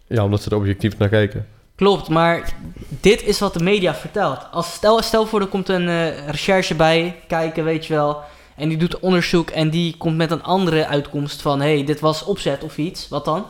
Ja, 0.07 0.23
omdat 0.23 0.41
ze 0.41 0.49
er 0.49 0.55
objectief 0.55 0.97
naar 0.97 1.09
kijken. 1.09 1.47
Klopt, 1.75 2.09
maar 2.09 2.53
dit 2.89 3.23
is 3.23 3.39
wat 3.39 3.53
de 3.53 3.63
media 3.63 3.95
vertelt. 3.95 4.39
Als 4.51 4.73
stel, 4.73 5.01
stel 5.01 5.25
voor, 5.25 5.41
er 5.41 5.47
komt 5.47 5.69
een 5.69 5.87
eh, 5.87 6.27
recherche 6.27 6.75
bij, 6.75 7.15
kijken, 7.27 7.63
weet 7.63 7.85
je 7.85 7.93
wel. 7.93 8.21
En 8.55 8.69
die 8.69 8.77
doet 8.77 8.99
onderzoek 8.99 9.49
en 9.49 9.69
die 9.69 9.97
komt 9.97 10.17
met 10.17 10.31
een 10.31 10.43
andere 10.43 10.87
uitkomst 10.87 11.41
van... 11.41 11.61
hé, 11.61 11.75
hey, 11.75 11.85
dit 11.85 11.99
was 11.99 12.23
opzet 12.23 12.63
of 12.63 12.77
iets. 12.77 13.07
Wat 13.07 13.25
dan? 13.25 13.45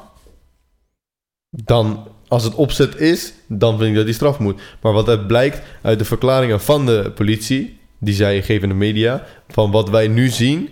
Dan, 1.49 2.07
als 2.27 2.43
het 2.43 2.55
opzet 2.55 2.99
is, 2.99 3.33
dan 3.47 3.77
vind 3.77 3.89
ik 3.89 3.95
dat 3.95 4.05
die 4.05 4.13
straf 4.13 4.39
moet. 4.39 4.61
Maar 4.81 4.93
wat 4.93 5.07
het 5.07 5.27
blijkt 5.27 5.61
uit 5.81 5.99
de 5.99 6.05
verklaringen 6.05 6.61
van 6.61 6.85
de 6.85 7.11
politie, 7.15 7.79
die 7.99 8.13
zij 8.13 8.41
geven 8.41 8.63
in 8.63 8.69
de 8.69 8.75
media, 8.75 9.25
van 9.47 9.71
wat 9.71 9.89
wij 9.89 10.07
nu 10.07 10.29
zien, 10.29 10.69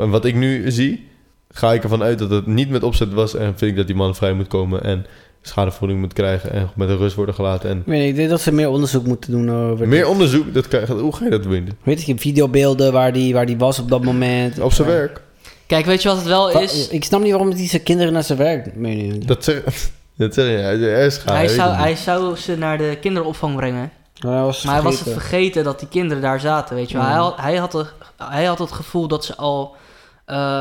en 0.00 0.10
wat 0.10 0.24
ik 0.24 0.34
nu 0.34 0.70
zie, 0.70 1.08
ga 1.50 1.72
ik 1.72 1.82
ervan 1.82 2.02
uit 2.02 2.18
dat 2.18 2.30
het 2.30 2.46
niet 2.46 2.70
met 2.70 2.82
opzet 2.82 3.12
was 3.12 3.34
en 3.34 3.44
vind 3.56 3.70
ik 3.70 3.76
dat 3.76 3.86
die 3.86 3.96
man 3.96 4.14
vrij 4.14 4.32
moet 4.32 4.48
komen 4.48 4.82
en 4.84 5.06
schadevergoeding 5.42 6.00
moet 6.00 6.12
krijgen 6.12 6.52
en 6.52 6.70
met 6.74 6.88
een 6.88 6.96
rust 6.96 7.16
worden 7.16 7.34
gelaten. 7.34 7.70
En 7.70 7.78
Ik 7.78 7.82
weet 7.86 8.00
niet, 8.00 8.08
ik 8.08 8.16
denk 8.16 8.30
dat 8.30 8.40
ze 8.40 8.52
meer 8.52 8.68
onderzoek 8.68 9.06
moeten 9.06 9.30
doen 9.30 9.50
over... 9.50 9.88
meer 9.88 10.08
onderzoek, 10.08 10.54
dat 10.54 10.68
kan, 10.68 10.98
hoe 10.98 11.16
ga 11.16 11.24
je 11.24 11.30
dat 11.30 11.42
doen? 11.42 11.68
Weet 11.82 12.04
je, 12.04 12.18
videobeelden 12.18 12.92
waar 12.92 13.12
die, 13.12 13.34
waar 13.34 13.46
die 13.46 13.58
was 13.58 13.78
op 13.78 13.88
dat 13.90 14.04
moment. 14.04 14.58
Op 14.60 14.72
zijn 14.72 14.88
Ja. 14.88 14.94
werk. 14.94 15.20
Kijk, 15.66 15.84
weet 15.86 16.02
je 16.02 16.08
wat 16.08 16.16
het 16.16 16.26
wel 16.26 16.60
is? 16.60 16.88
Ik 16.88 17.04
snap 17.04 17.20
niet 17.20 17.30
waarom 17.30 17.54
die 17.54 17.68
zijn 17.68 17.82
kinderen 17.82 18.12
naar 18.12 18.22
zijn 18.24 18.38
werk 18.38 18.74
meenemen. 18.76 19.26
Dat 19.26 19.44
zeg, 19.44 19.62
dat 20.16 20.34
zeg 20.34 20.44
je, 20.46 20.56
hij 20.56 21.06
is 21.06 21.16
gaar, 21.16 21.36
hij, 21.36 21.48
zou, 21.48 21.70
het 21.70 21.78
hij 21.78 21.96
zou 21.96 22.36
ze 22.36 22.56
naar 22.56 22.78
de 22.78 22.96
kinderopvang 23.00 23.56
brengen. 23.56 23.90
Maar 24.24 24.32
hij 24.32 24.42
was 24.42 24.64
Maar 24.64 24.74
hij 24.74 24.82
was 24.82 24.98
het 25.00 25.08
vergeten. 25.12 25.64
dat 25.64 25.78
die 25.78 25.88
kinderen 25.88 26.22
daar 26.22 26.40
zaten, 26.40 26.76
weet 26.76 26.90
je 26.90 26.96
wel. 26.96 27.06
Hij, 27.06 27.16
had, 27.16 27.36
hij, 27.40 27.56
had 27.56 27.72
de- 27.72 27.86
hij 28.24 28.44
had 28.44 28.58
het 28.58 28.72
gevoel 28.72 29.08
dat 29.08 29.24
ze 29.24 29.36
al 29.36 29.74
eh, 29.74 29.78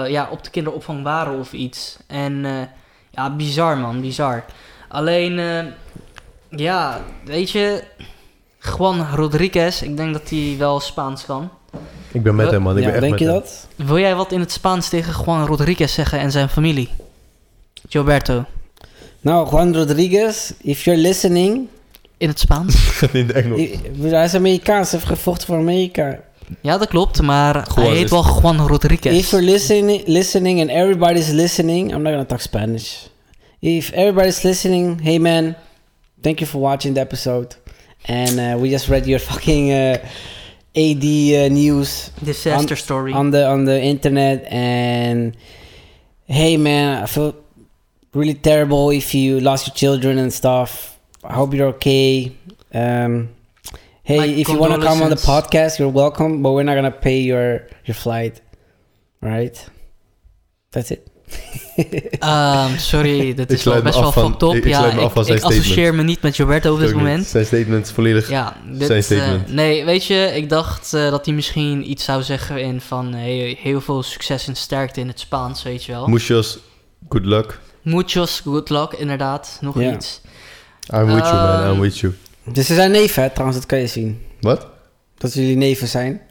ja, 0.07 0.27
op 0.31 0.43
de 0.43 0.49
kinderopvang 0.49 1.03
waren 1.03 1.39
of 1.39 1.53
iets. 1.53 1.97
En 2.07 2.45
eh, 2.45 2.51
ja, 3.09 3.35
bizar 3.35 3.77
man, 3.77 4.01
bizar. 4.01 4.45
Alleen, 4.87 5.39
eh, 5.39 5.65
ja, 6.49 7.01
weet 7.25 7.51
je... 7.51 7.83
Juan 8.77 9.07
Rodriguez, 9.15 9.81
ik 9.81 9.97
denk 9.97 10.13
dat 10.13 10.29
hij 10.29 10.55
wel 10.57 10.79
Spaans 10.79 11.25
kan. 11.25 11.49
Ik 12.11 12.23
ben 12.23 12.35
met 12.35 12.51
hem, 12.51 12.61
man. 12.61 12.77
Ik 12.77 12.83
ja, 12.83 12.85
ben 12.85 12.93
echt 12.93 13.01
denk 13.01 13.11
met 13.11 13.21
je 13.21 13.25
hem. 13.25 13.35
dat? 13.35 13.67
Wil 13.75 13.99
jij 13.99 14.15
wat 14.15 14.31
in 14.31 14.39
het 14.39 14.51
Spaans 14.51 14.89
tegen 14.89 15.23
Juan 15.25 15.45
Rodriguez 15.45 15.93
zeggen 15.93 16.19
en 16.19 16.31
zijn 16.31 16.49
familie? 16.49 16.89
Gilberto. 17.89 18.45
Nou, 19.21 19.49
Juan 19.49 19.75
Rodriguez, 19.75 20.51
if 20.61 20.83
you're 20.83 21.01
listening... 21.01 21.67
In 22.17 22.27
het 22.27 22.39
Spaans? 22.39 23.01
in 23.11 23.27
de 23.27 23.33
Engels. 23.33 23.69
Hij 24.01 24.23
is 24.23 24.35
Amerikaans, 24.35 24.91
hij 24.91 24.99
heeft 24.99 25.11
gevochten 25.11 25.47
voor 25.47 25.57
Amerika. 25.57 26.19
Ja, 26.61 26.77
dat 26.77 26.87
klopt, 26.87 27.21
maar 27.21 27.67
Juan 27.75 27.87
hij 27.87 27.95
heet 27.97 28.09
wel 28.09 28.23
Juan 28.23 28.67
Rodriguez. 28.67 29.17
If 29.17 29.29
you're 29.31 29.45
listening, 29.45 30.07
listening 30.07 30.59
and 30.61 30.69
everybody's 30.69 31.29
listening... 31.29 31.91
I'm 31.91 32.01
not 32.01 32.11
gonna 32.11 32.25
talk 32.25 32.41
Spanish. 32.41 33.07
If 33.59 33.91
everybody's 33.91 34.41
listening, 34.43 35.01
hey 35.01 35.17
man... 35.19 35.55
Thank 36.21 36.39
you 36.39 36.49
for 36.49 36.61
watching 36.61 36.93
the 36.93 37.01
episode. 37.01 37.55
And 38.05 38.39
uh, 38.39 38.61
we 38.61 38.69
just 38.69 38.87
read 38.89 39.05
your 39.05 39.19
fucking 39.19 39.71
uh, 39.71 39.97
AD 40.75 41.03
uh, 41.03 41.47
news... 41.49 42.11
Disaster 42.23 42.73
On- 42.73 42.77
story. 42.77 43.13
on 43.13 43.31
the 43.31 43.47
on 43.47 43.65
the 43.65 43.81
internet 43.81 44.45
and 44.51 45.35
hey 46.27 46.57
man 46.57 47.01
i 47.03 47.05
feel 47.07 47.33
really 48.13 48.35
terrible 48.35 48.91
if 48.91 49.13
you 49.15 49.39
lost 49.39 49.65
your 49.67 49.75
children 49.75 50.19
and 50.19 50.31
stuff 50.31 50.99
i 51.23 51.33
hope 51.33 51.55
you're 51.55 51.69
okay 51.69 52.31
um 52.73 53.29
hey 54.09 54.39
if 54.39 54.47
you 54.47 54.57
want 54.57 54.73
to 54.73 54.79
come 54.79 55.03
on 55.03 55.09
the 55.09 55.15
podcast 55.15 55.77
you're 55.77 55.93
welcome 55.93 56.41
but 56.41 56.51
we're 56.53 56.63
not 56.63 56.75
gonna 56.75 56.89
pay 56.91 57.21
your 57.23 57.65
your 57.83 57.99
flight 57.99 58.41
right 59.21 59.69
that's 60.69 60.89
it 60.89 61.01
Ehm, 62.19 62.77
sorry, 62.77 63.17
dit 63.35 63.51
Ik 63.51 63.57
is 63.57 63.63
wel 63.63 63.81
best 63.81 63.99
wel 63.99 64.11
fucked 64.11 64.41
up. 64.41 64.53
ik- 64.55 64.63
ik 64.65 64.69
ja, 64.69 64.85
ik, 64.85 65.11
zijn 65.13 65.37
ik 65.37 65.43
associeer 65.43 65.95
me 65.95 66.03
niet 66.03 66.21
met 66.21 66.35
Gilberto 66.35 66.73
op 66.73 66.79
dit 66.79 66.93
moment. 66.93 67.25
Zijn 67.25 67.45
statement 67.45 67.85
is 67.85 67.91
volledig... 67.91 68.29
Ja, 68.29 68.57
dit, 68.71 68.87
Zijn 68.87 68.99
eh, 68.99 69.03
statement. 69.05 69.53
nee, 69.53 69.85
weet 69.85 70.05
je, 70.05 70.31
ik 70.35 70.49
dacht 70.49 70.93
eh, 70.93 71.09
dat 71.09 71.25
hij 71.25 71.35
misschien 71.35 71.89
iets 71.89 72.03
zou 72.03 72.23
zeggen 72.23 72.61
in 72.61 72.81
van 72.81 73.13
hey, 73.13 73.57
heel 73.61 73.81
veel 73.81 74.03
succes 74.03 74.47
en 74.47 74.55
sterkte 74.55 74.99
in 74.99 75.07
het 75.07 75.19
Spaans, 75.19 75.63
weet 75.63 75.83
je 75.83 75.91
wel. 75.91 76.07
Muchos, 76.07 76.59
good 77.09 77.25
luck. 77.25 77.59
Muchos 77.81 78.39
good 78.39 78.69
luck, 78.69 78.93
inderdaad. 78.93 79.57
Nog 79.61 79.81
iets. 79.81 80.21
I'm 80.93 81.05
with 81.05 81.25
you, 81.25 81.33
man. 81.35 81.63
Ehm, 81.63 81.73
I'm 81.73 81.79
with 81.79 81.97
you. 81.99 82.13
Dus 82.53 82.67
ze 82.67 82.73
zijn 82.73 82.91
neven 82.91 83.23
hè, 83.23 83.29
trouwens 83.29 83.57
dat 83.57 83.67
kan 83.67 83.79
je 83.79 83.87
zien 83.87 84.21
Wat? 84.41 84.67
dat 85.17 85.33
jullie 85.33 85.57
neven 85.57 85.87
zijn 85.87 86.21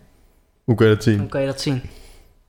Hoe 0.64 0.74
kan 0.74 0.86
je 0.88 0.94
dat 0.94 1.02
zien? 1.02 1.18
Hoe 1.18 1.28
kan 1.28 1.40
je 1.40 1.46
dat 1.46 1.60
zien? 1.60 1.82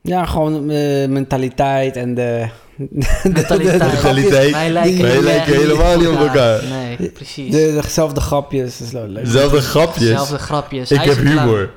ja 0.02 0.26
gewoon 0.26 0.70
uh, 0.72 1.08
mentaliteit 1.08 1.96
en 1.96 2.14
de 2.16 2.48
Mentaliteit. 3.24 3.78
Mentaliteit. 3.94 4.52
Wij 4.52 4.70
lijken, 4.70 5.24
Wij 5.24 5.40
helemaal 5.40 5.98
niet 5.98 6.08
op 6.08 6.20
elkaar. 6.20 6.64
Nee, 6.64 7.10
precies. 7.10 7.52
de, 7.52 7.80
dezelfde 7.82 8.22
grapjes 8.22 8.78
dat 8.78 8.88
is 8.88 8.94
wel 8.94 9.08
leuk 9.08 9.24
Dezelfde 9.24 9.62
grapjes. 9.62 10.08
Zelfde 10.08 10.38
grapjes. 10.38 10.92
Ik 10.92 10.98
Hij 10.98 11.08
is 11.08 11.16
heb 11.16 11.26
een 11.26 11.32
clown. 11.32 11.48
humor. 11.48 11.70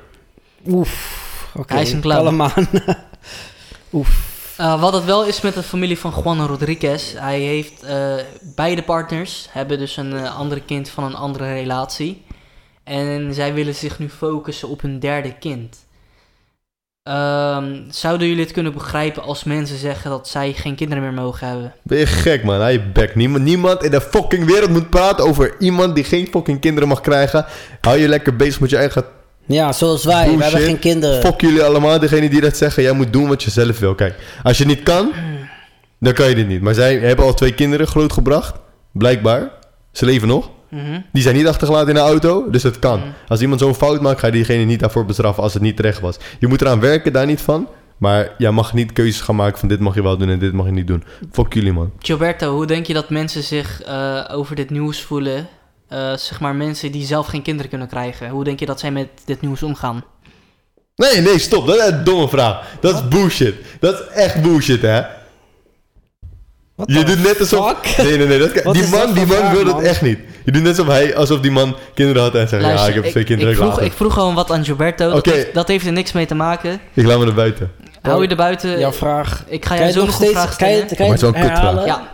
Oef. 0.67 1.21
Oké, 1.55 1.73
Hij 1.73 1.81
is 1.81 1.91
een 1.91 2.01
clown. 2.01 2.19
Allemaal. 2.19 2.51
Oef. 3.93 4.32
Uh, 4.59 4.81
wat 4.81 4.93
het 4.93 5.05
wel 5.05 5.25
is 5.25 5.41
met 5.41 5.53
de 5.53 5.63
familie 5.63 5.99
van 5.99 6.13
Juan 6.23 6.45
Rodriguez, 6.45 7.13
hij 7.13 7.39
heeft 7.39 7.83
uh, 7.83 8.15
beide 8.55 8.83
partners 8.83 9.47
hebben 9.49 9.77
dus 9.77 9.97
een 9.97 10.13
uh, 10.13 10.37
andere 10.37 10.61
kind 10.61 10.89
van 10.89 11.03
een 11.03 11.15
andere 11.15 11.53
relatie. 11.53 12.25
En 12.83 13.33
zij 13.33 13.53
willen 13.53 13.75
zich 13.75 13.99
nu 13.99 14.09
focussen 14.09 14.69
op 14.69 14.81
hun 14.81 14.99
derde 14.99 15.33
kind. 15.37 15.85
Um, 17.09 17.85
zouden 17.89 18.27
jullie 18.27 18.43
het 18.43 18.53
kunnen 18.53 18.73
begrijpen 18.73 19.23
als 19.23 19.43
mensen 19.43 19.77
zeggen 19.77 20.09
dat 20.09 20.27
zij 20.27 20.53
geen 20.53 20.75
kinderen 20.75 21.03
meer 21.03 21.13
mogen 21.13 21.47
hebben? 21.47 21.73
Ben 21.81 21.97
je 21.97 22.05
gek, 22.05 22.43
man? 22.43 22.59
Hij 22.59 22.91
bek. 22.91 23.15
Niemand, 23.15 23.43
niemand 23.43 23.83
in 23.83 23.91
de 23.91 24.01
fucking 24.01 24.45
wereld 24.45 24.69
moet 24.69 24.89
praten 24.89 25.25
over 25.25 25.55
iemand 25.59 25.95
die 25.95 26.03
geen 26.03 26.27
fucking 26.31 26.59
kinderen 26.59 26.89
mag 26.89 27.01
krijgen. 27.01 27.45
Hou 27.81 27.97
je 27.97 28.07
lekker 28.07 28.35
bezig 28.35 28.59
met 28.59 28.69
je 28.69 28.77
eigen... 28.77 29.05
Ja, 29.45 29.71
zoals 29.71 30.03
wij. 30.03 30.25
Bullshit. 30.25 30.37
We 30.37 30.43
hebben 30.43 30.61
geen 30.61 30.79
kinderen. 30.79 31.21
Fuck 31.21 31.41
jullie 31.41 31.63
allemaal, 31.63 31.99
degene 31.99 32.29
die 32.29 32.41
dat 32.41 32.57
zeggen. 32.57 32.83
Jij 32.83 32.93
moet 32.93 33.13
doen 33.13 33.27
wat 33.27 33.43
je 33.43 33.51
zelf 33.51 33.79
wil. 33.79 33.95
Kijk, 33.95 34.15
als 34.43 34.57
je 34.57 34.65
niet 34.65 34.83
kan, 34.83 35.11
dan 35.99 36.13
kan 36.13 36.29
je 36.29 36.35
dit 36.35 36.47
niet. 36.47 36.61
Maar 36.61 36.73
zij 36.73 36.97
hebben 36.97 37.25
al 37.25 37.33
twee 37.33 37.53
kinderen 37.53 37.87
grootgebracht. 37.87 38.55
Blijkbaar. 38.91 39.51
Ze 39.91 40.05
leven 40.05 40.27
nog. 40.27 40.49
Mm 40.69 40.79
-hmm. 40.79 41.05
Die 41.11 41.23
zijn 41.23 41.35
niet 41.35 41.47
achtergelaten 41.47 41.87
in 41.87 41.93
de 41.93 41.99
auto, 41.99 42.49
dus 42.49 42.63
het 42.63 42.79
kan. 42.79 42.99
Mm. 42.99 43.13
Als 43.27 43.41
iemand 43.41 43.59
zo'n 43.59 43.75
fout 43.75 44.01
maakt, 44.01 44.19
ga 44.19 44.27
je 44.27 44.33
diegene 44.33 44.63
niet 44.63 44.79
daarvoor 44.79 45.05
bestraffen 45.05 45.43
als 45.43 45.53
het 45.53 45.61
niet 45.61 45.75
terecht 45.75 45.99
was. 45.99 46.17
Je 46.39 46.47
moet 46.47 46.61
eraan 46.61 46.79
werken, 46.79 47.13
daar 47.13 47.25
niet 47.25 47.41
van. 47.41 47.67
Maar 47.97 48.33
jij 48.37 48.51
mag 48.51 48.73
niet 48.73 48.93
keuzes 48.93 49.21
gaan 49.21 49.35
maken 49.35 49.59
van 49.59 49.67
dit 49.67 49.79
mag 49.79 49.95
je 49.95 50.03
wel 50.03 50.17
doen 50.17 50.29
en 50.29 50.39
dit 50.39 50.53
mag 50.53 50.65
je 50.65 50.71
niet 50.71 50.87
doen. 50.87 51.03
Fuck 51.31 51.53
jullie, 51.53 51.73
man. 51.73 51.91
Gilberto, 51.99 52.55
hoe 52.55 52.65
denk 52.65 52.85
je 52.85 52.93
dat 52.93 53.09
mensen 53.09 53.43
zich 53.43 53.87
uh, 53.87 54.25
over 54.31 54.55
dit 54.55 54.69
nieuws 54.69 55.01
voelen? 55.01 55.47
Uh, 55.93 56.13
zeg 56.17 56.39
maar 56.39 56.55
mensen 56.55 56.91
die 56.91 57.05
zelf 57.05 57.27
geen 57.27 57.41
kinderen 57.41 57.69
kunnen 57.69 57.87
krijgen. 57.87 58.29
Hoe 58.29 58.43
denk 58.43 58.59
je 58.59 58.65
dat 58.65 58.79
zij 58.79 58.91
met 58.91 59.07
dit 59.25 59.41
nieuws 59.41 59.63
omgaan? 59.63 60.03
Nee, 60.95 61.21
nee, 61.21 61.39
stop. 61.39 61.67
Dat 61.67 61.75
is 61.77 61.85
een 61.85 62.03
domme 62.03 62.29
vraag. 62.29 62.65
Dat 62.81 62.93
is 62.95 63.07
bullshit. 63.07 63.55
Dat 63.79 63.93
is 63.99 64.05
echt 64.15 64.41
bullshit, 64.41 64.81
hè. 64.81 65.01
What 66.75 66.91
je 66.91 67.03
doet 67.03 67.23
net 67.23 67.39
alsof... 67.39 67.73
fuck? 67.81 68.05
Nee, 68.05 68.17
nee, 68.17 68.27
nee. 68.27 68.37
Dat 68.37 68.73
Die 68.73 68.87
man, 68.87 68.99
dat 68.99 69.15
die 69.15 69.25
man 69.25 69.51
wil 69.51 69.65
het 69.75 69.85
echt 69.85 70.01
niet. 70.01 70.19
Je 70.45 70.51
doet 70.51 70.61
net 70.63 70.77
alsof, 70.79 70.93
hij, 70.93 71.15
alsof 71.15 71.39
die 71.39 71.51
man 71.51 71.75
kinderen 71.93 72.21
had 72.21 72.35
en 72.35 72.47
zegt... 72.47 72.63
ja, 72.63 72.87
ik 72.87 72.93
heb 72.93 73.05
twee 73.05 73.23
kinderen, 73.23 73.51
ik, 73.53 73.59
vroeg, 73.59 73.79
ik 73.81 73.91
vroeg 73.93 74.13
gewoon 74.13 74.35
wat 74.35 74.51
aan 74.51 74.65
Gilberto. 74.65 75.09
Dat, 75.09 75.17
Oké. 75.17 75.31
heeft, 75.31 75.53
dat 75.53 75.67
heeft 75.67 75.85
er 75.85 75.91
niks 75.91 76.11
mee 76.11 76.25
te 76.25 76.35
maken. 76.35 76.79
Ik 76.93 77.05
laat 77.05 77.19
me 77.19 77.25
er 77.25 77.33
buiten. 77.33 77.71
Hou 78.01 78.21
je 78.21 78.27
er 78.27 78.35
buiten. 78.35 78.79
Jouw 78.79 78.91
vraag. 78.91 79.43
Ik 79.47 79.65
ga 79.65 79.75
jou 79.75 79.87
je 79.87 79.93
zo 79.93 80.05
nog 80.05 80.15
vraag 80.15 80.25
steeds 80.53 80.55
kan 80.57 80.69
je, 80.69 80.75
stellen. 80.75 80.87
het- 80.87 80.95
kan 80.97 81.05
je 81.05 81.11
Maar 81.11 81.21
het 81.21 81.21
is 81.21 81.21
wel 81.21 81.33
het 81.33 81.41
een 81.41 81.47
kutvraag. 81.49 81.85
herhalen? 81.85 81.85
Ja. 81.85 82.11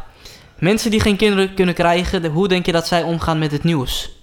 Mensen 0.59 0.91
die 0.91 0.99
geen 0.99 1.15
kinderen 1.17 1.53
kunnen 1.53 1.75
krijgen, 1.75 2.21
de- 2.21 2.27
hoe 2.27 2.47
denk 2.47 2.65
je 2.65 2.71
dat 2.71 2.87
zij 2.87 3.03
omgaan 3.03 3.39
met 3.39 3.51
het 3.51 3.63
nieuws? 3.63 4.17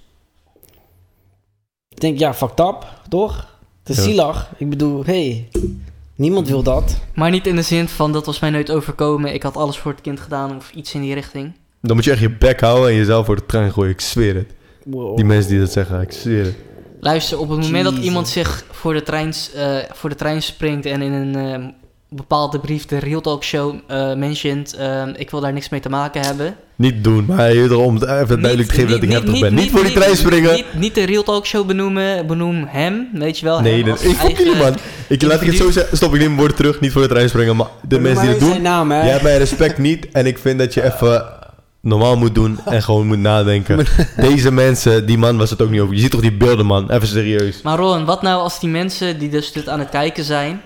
Ik 1.89 2.01
denk, 2.01 2.19
ja, 2.19 2.35
fucked 2.35 2.61
up, 2.61 2.87
toch? 3.09 3.59
Het 3.85 3.89
is 3.89 4.05
Ja. 4.05 4.11
zielig. 4.11 4.51
Ik 4.57 4.71
bedoel, 4.71 5.05
hey, 5.05 5.49
niemand 6.15 6.49
wil 6.49 6.63
dat. 6.63 7.01
Maar 7.15 7.31
niet 7.31 7.47
in 7.47 7.57
de 7.57 7.63
zin 7.63 7.89
van 7.89 8.13
dat 8.13 8.27
was 8.27 8.39
mij 8.39 8.51
nooit 8.51 8.71
overkomen. 8.71 9.35
Ik 9.35 9.43
had 9.43 9.57
alles 9.57 9.79
voor 9.79 9.93
het 9.93 10.01
kind 10.01 10.21
gedaan 10.21 10.57
of 10.57 10.71
iets 10.75 10.95
in 10.95 11.01
die 11.01 11.15
richting. 11.15 11.53
Dan 11.83 11.97
moet 11.97 12.05
je 12.05 12.11
echt 12.11 12.21
je 12.21 12.31
bek 12.31 12.61
houden 12.61 12.89
en 12.91 12.95
jezelf 12.97 13.27
voor 13.27 13.37
de 13.37 13.47
trein 13.47 13.73
gooien. 13.73 13.91
Ik 13.91 14.01
zweer 14.01 14.35
het. 14.35 14.51
Wow. 14.85 15.17
Die 15.17 15.25
mensen 15.25 15.51
die 15.51 15.61
dat 15.61 15.73
zeggen, 15.73 16.01
ik 16.01 16.13
zweer 16.13 16.45
het. 16.45 16.55
Luister, 17.01 17.39
op 17.39 17.49
het 17.49 17.61
moment 17.61 17.85
dat 17.85 17.97
iemand 17.97 18.29
zich 18.29 18.65
voor 18.71 18.93
de 18.95 19.03
trein, 19.03 19.33
eh, 19.55 19.77
voor 19.93 20.09
de 20.11 20.15
trein 20.17 20.43
springt 20.43 20.87
en 20.87 21.03
in 21.03 21.13
een 21.13 21.37
eh, 21.37 21.69
bepaalde 22.17 22.59
brief 22.59 22.87
de 22.87 22.99
Real 22.99 23.21
Talk 23.21 23.45
Show 23.45 23.75
eh 23.87 24.15
mentioned, 24.15 24.75
eh, 24.75 25.03
ik 25.17 25.31
wil 25.31 25.41
daar 25.41 25.53
niks 25.53 25.69
mee 25.69 25.81
te 25.81 25.89
maken 25.89 26.21
hebben. 26.21 26.57
Niet 26.77 27.05
doen, 27.05 27.25
maar 27.29 27.53
je 27.53 27.61
weet 27.61 27.69
toch, 27.69 27.85
om 27.85 27.95
het 27.95 28.05
even 28.05 28.41
duidelijk 28.41 28.69
te 28.69 28.75
geven 28.75 28.91
dat 28.91 29.03
ik 29.03 29.11
heftig 29.11 29.41
ben. 29.41 29.55
Niet, 29.55 29.71
voor 29.71 29.83
die 29.85 29.93
trein 29.93 30.17
springen. 30.17 30.55
Niet, 30.55 30.65
niet 30.75 30.95
de 30.95 31.05
Real 31.05 31.23
Talk 31.23 31.47
Show 31.47 31.67
benoemen, 31.67 32.27
benoem 32.27 32.65
hem, 32.69 33.09
weet 33.13 33.39
je 33.39 33.45
wel. 33.45 33.61
nee, 33.61 33.85
dat, 33.85 34.03
ik 34.05 34.11
fuck 34.11 34.19
eigen- 34.21 34.45
jullie 34.45 34.63
man. 34.63 34.75
Ik 35.09 35.23
laat 35.23 35.41
ik 35.41 35.47
het 35.47 35.57
zo 35.57 35.71
zeggen, 35.71 35.97
stop 35.97 36.13
ik 36.13 36.19
neem 36.19 36.27
mijn 36.27 36.39
woorden 36.39 36.57
terug, 36.57 36.81
niet 36.81 36.93
voor 36.93 37.03
de 37.03 37.09
trein 37.09 37.29
springen, 37.29 37.57
maar 37.57 37.67
de 37.89 37.99
mensen 37.99 38.23
die 38.23 38.31
het 38.31 38.41
doen, 38.41 38.51
Zijn 38.51 38.63
naam, 38.63 38.91
jij 38.91 39.09
hebt 39.09 39.23
mijn 39.23 39.39
respect 39.39 39.79
niet 39.79 40.09
en 40.13 40.27
ik 40.27 40.39
vind 40.39 40.59
dat 40.59 40.75
je 40.75 40.85
even 40.85 41.25
normaal 41.81 42.17
moet 42.17 42.35
doen 42.35 42.59
en 42.65 42.83
gewoon 42.83 43.07
moet 43.07 43.19
nadenken. 43.19 43.87
Deze 44.17 44.51
mensen, 44.53 45.07
die 45.07 45.19
man 45.19 45.37
was 45.39 45.51
het 45.51 45.63
ook 45.63 45.71
niet 45.71 45.81
over. 45.81 45.95
Je 45.95 46.01
ziet 46.01 46.11
toch 46.11 46.21
die 46.21 46.33
beelden 46.33 46.67
man, 46.67 46.91
even 46.91 47.09
serieus. 47.09 47.63
Maar 47.63 47.79
Ron, 47.79 48.05
wat 48.05 48.23
nou 48.23 48.41
als 48.43 48.61
die 48.61 48.69
mensen 48.71 49.19
die 49.19 49.29
dus 49.29 49.53
dit 49.53 49.69
aan 49.69 49.79
het 49.79 49.89
kijken 49.89 50.25
zijn, 50.25 50.61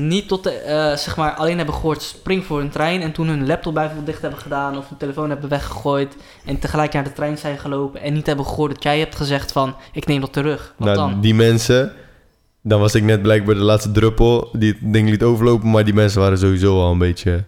niet 0.00 0.28
tot 0.28 0.44
de, 0.44 0.50
eh, 0.50 0.96
zeg 0.96 1.16
maar, 1.16 1.32
alleen 1.32 1.56
hebben 1.56 1.74
gehoord 1.74 2.02
spring 2.02 2.44
voor 2.44 2.60
een 2.60 2.70
trein 2.70 3.02
en 3.02 3.12
toen 3.12 3.28
hun 3.28 3.46
laptop 3.46 3.74
bijvoorbeeld 3.74 4.06
dicht 4.06 4.20
hebben 4.22 4.40
gedaan 4.40 4.76
of 4.76 4.88
hun 4.88 4.98
telefoon 4.98 5.30
hebben 5.30 5.48
weggegooid 5.50 6.16
en 6.44 6.58
tegelijk 6.58 6.92
naar 6.92 7.04
de 7.04 7.12
trein 7.12 7.38
zijn 7.38 7.58
gelopen 7.58 8.00
en 8.00 8.12
niet 8.12 8.26
hebben 8.26 8.46
gehoord 8.46 8.74
dat 8.74 8.82
jij 8.82 8.98
hebt 8.98 9.14
gezegd 9.16 9.52
van 9.52 9.76
ik 9.92 10.06
neem 10.06 10.20
dat 10.20 10.32
terug. 10.32 10.74
Wat 10.76 10.86
Nou, 10.86 11.10
dan? 11.10 11.20
die 11.20 11.34
mensen, 11.34 11.92
dan 12.62 12.80
was 12.80 12.94
ik 12.94 13.02
net 13.02 13.22
blijkbaar 13.22 13.54
de 13.54 13.60
laatste 13.60 13.92
druppel 13.92 14.48
die 14.52 14.72
het 14.72 14.92
ding 14.92 15.08
liet 15.08 15.22
overlopen, 15.22 15.70
maar 15.70 15.84
die 15.84 15.94
mensen 15.94 16.20
waren 16.20 16.38
sowieso 16.38 16.80
al 16.80 16.92
een 16.92 16.98
beetje 16.98 17.44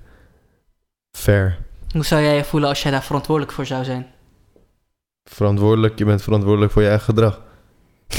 fair. 1.16 1.58
Hoe 1.92 2.04
zou 2.04 2.22
jij 2.22 2.36
je 2.36 2.44
voelen 2.44 2.68
als 2.68 2.82
jij 2.82 2.90
daar 2.90 3.04
verantwoordelijk 3.04 3.54
voor 3.54 3.66
zou 3.66 3.84
zijn? 3.84 4.06
Verantwoordelijk, 5.30 5.98
je 5.98 6.04
bent 6.04 6.22
verantwoordelijk 6.22 6.72
voor 6.72 6.82
je 6.82 6.88
eigen 6.88 7.06
gedrag. 7.06 7.42